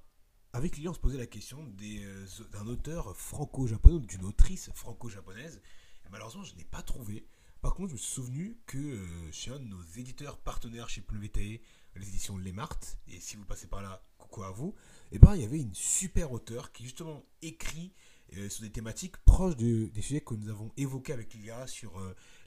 [0.53, 5.62] avec lui, on se posait la question euh, d'un auteur franco-japonais, d'une autrice franco-japonaise.
[6.11, 7.26] Malheureusement, je n'ai pas trouvé.
[7.62, 11.01] Par contre, je me suis souvenu que euh, chez un de nos éditeurs partenaires chez
[11.01, 11.62] PWTE,
[11.97, 12.78] les éditions Lemart,
[13.09, 14.74] et si vous passez par là, coucou à vous,
[15.12, 17.95] et eh ben, il y avait une super auteure qui justement écrit
[18.36, 21.99] euh, sur des thématiques proches des sujets que nous avons évoqués avec Lilia sur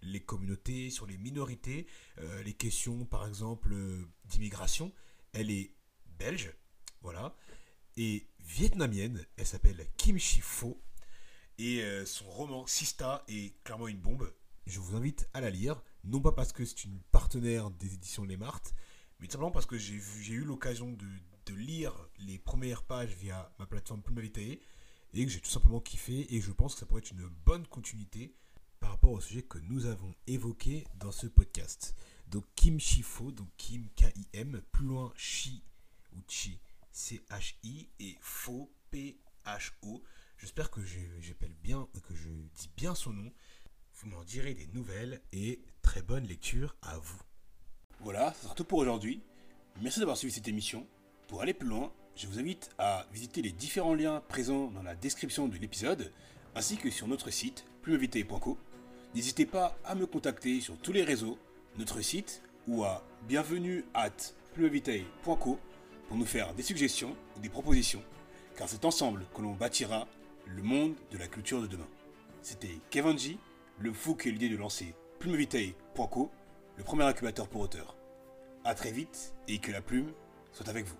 [0.03, 1.87] les communautés, sur les minorités,
[2.43, 3.75] les questions par exemple
[4.25, 4.91] d'immigration.
[5.33, 5.75] Elle est
[6.19, 6.53] belge,
[7.01, 7.35] voilà,
[7.97, 9.25] et vietnamienne.
[9.37, 10.81] Elle s'appelle Kim Chi Pho.
[11.57, 14.33] Et euh, son roman Sista est clairement une bombe.
[14.65, 18.23] Je vous invite à la lire, non pas parce que c'est une partenaire des éditions
[18.23, 18.73] Les Martes,
[19.19, 21.05] mais simplement parce que j'ai eu l'occasion de,
[21.53, 24.59] lire les premières pages via ma plateforme Plume Vitae
[25.13, 27.67] et que j'ai tout simplement kiffé et je pense que ça pourrait être une bonne
[27.67, 28.33] continuité
[28.83, 31.95] par rapport au sujet que nous avons évoqué dans ce podcast.
[32.27, 35.63] Donc Kim Shifo, donc Kim K-I-M, plus loin Chi
[36.11, 36.59] ou Chi
[36.91, 40.03] C-H-I et Fo P-H-O.
[40.37, 43.31] J'espère que j'appelle bien, que je dis bien son nom.
[43.93, 47.21] Vous m'en direz des nouvelles et très bonne lecture à vous.
[48.01, 49.23] Voilà, ça sera tout pour aujourd'hui.
[49.81, 50.85] Merci d'avoir suivi cette émission.
[51.29, 54.93] Pour aller plus loin, je vous invite à visiter les différents liens présents dans la
[54.93, 56.11] description de l'épisode,
[56.53, 58.57] ainsi que sur notre site plumevité.co.
[59.15, 61.37] N'hésitez pas à me contacter sur tous les réseaux,
[61.77, 64.09] notre site ou à bienvenue at
[64.55, 65.59] plumevité.co
[66.07, 68.01] pour nous faire des suggestions ou des propositions,
[68.57, 70.07] car c'est ensemble que l'on bâtira
[70.47, 71.87] le monde de la culture de demain.
[72.41, 73.37] C'était Kevanji,
[73.77, 76.31] le fou qui a l'idée de lancer plumevité.co
[76.75, 77.95] le premier incubateur pour auteurs.
[78.65, 80.11] A très vite et que la plume
[80.53, 80.97] soit avec vous.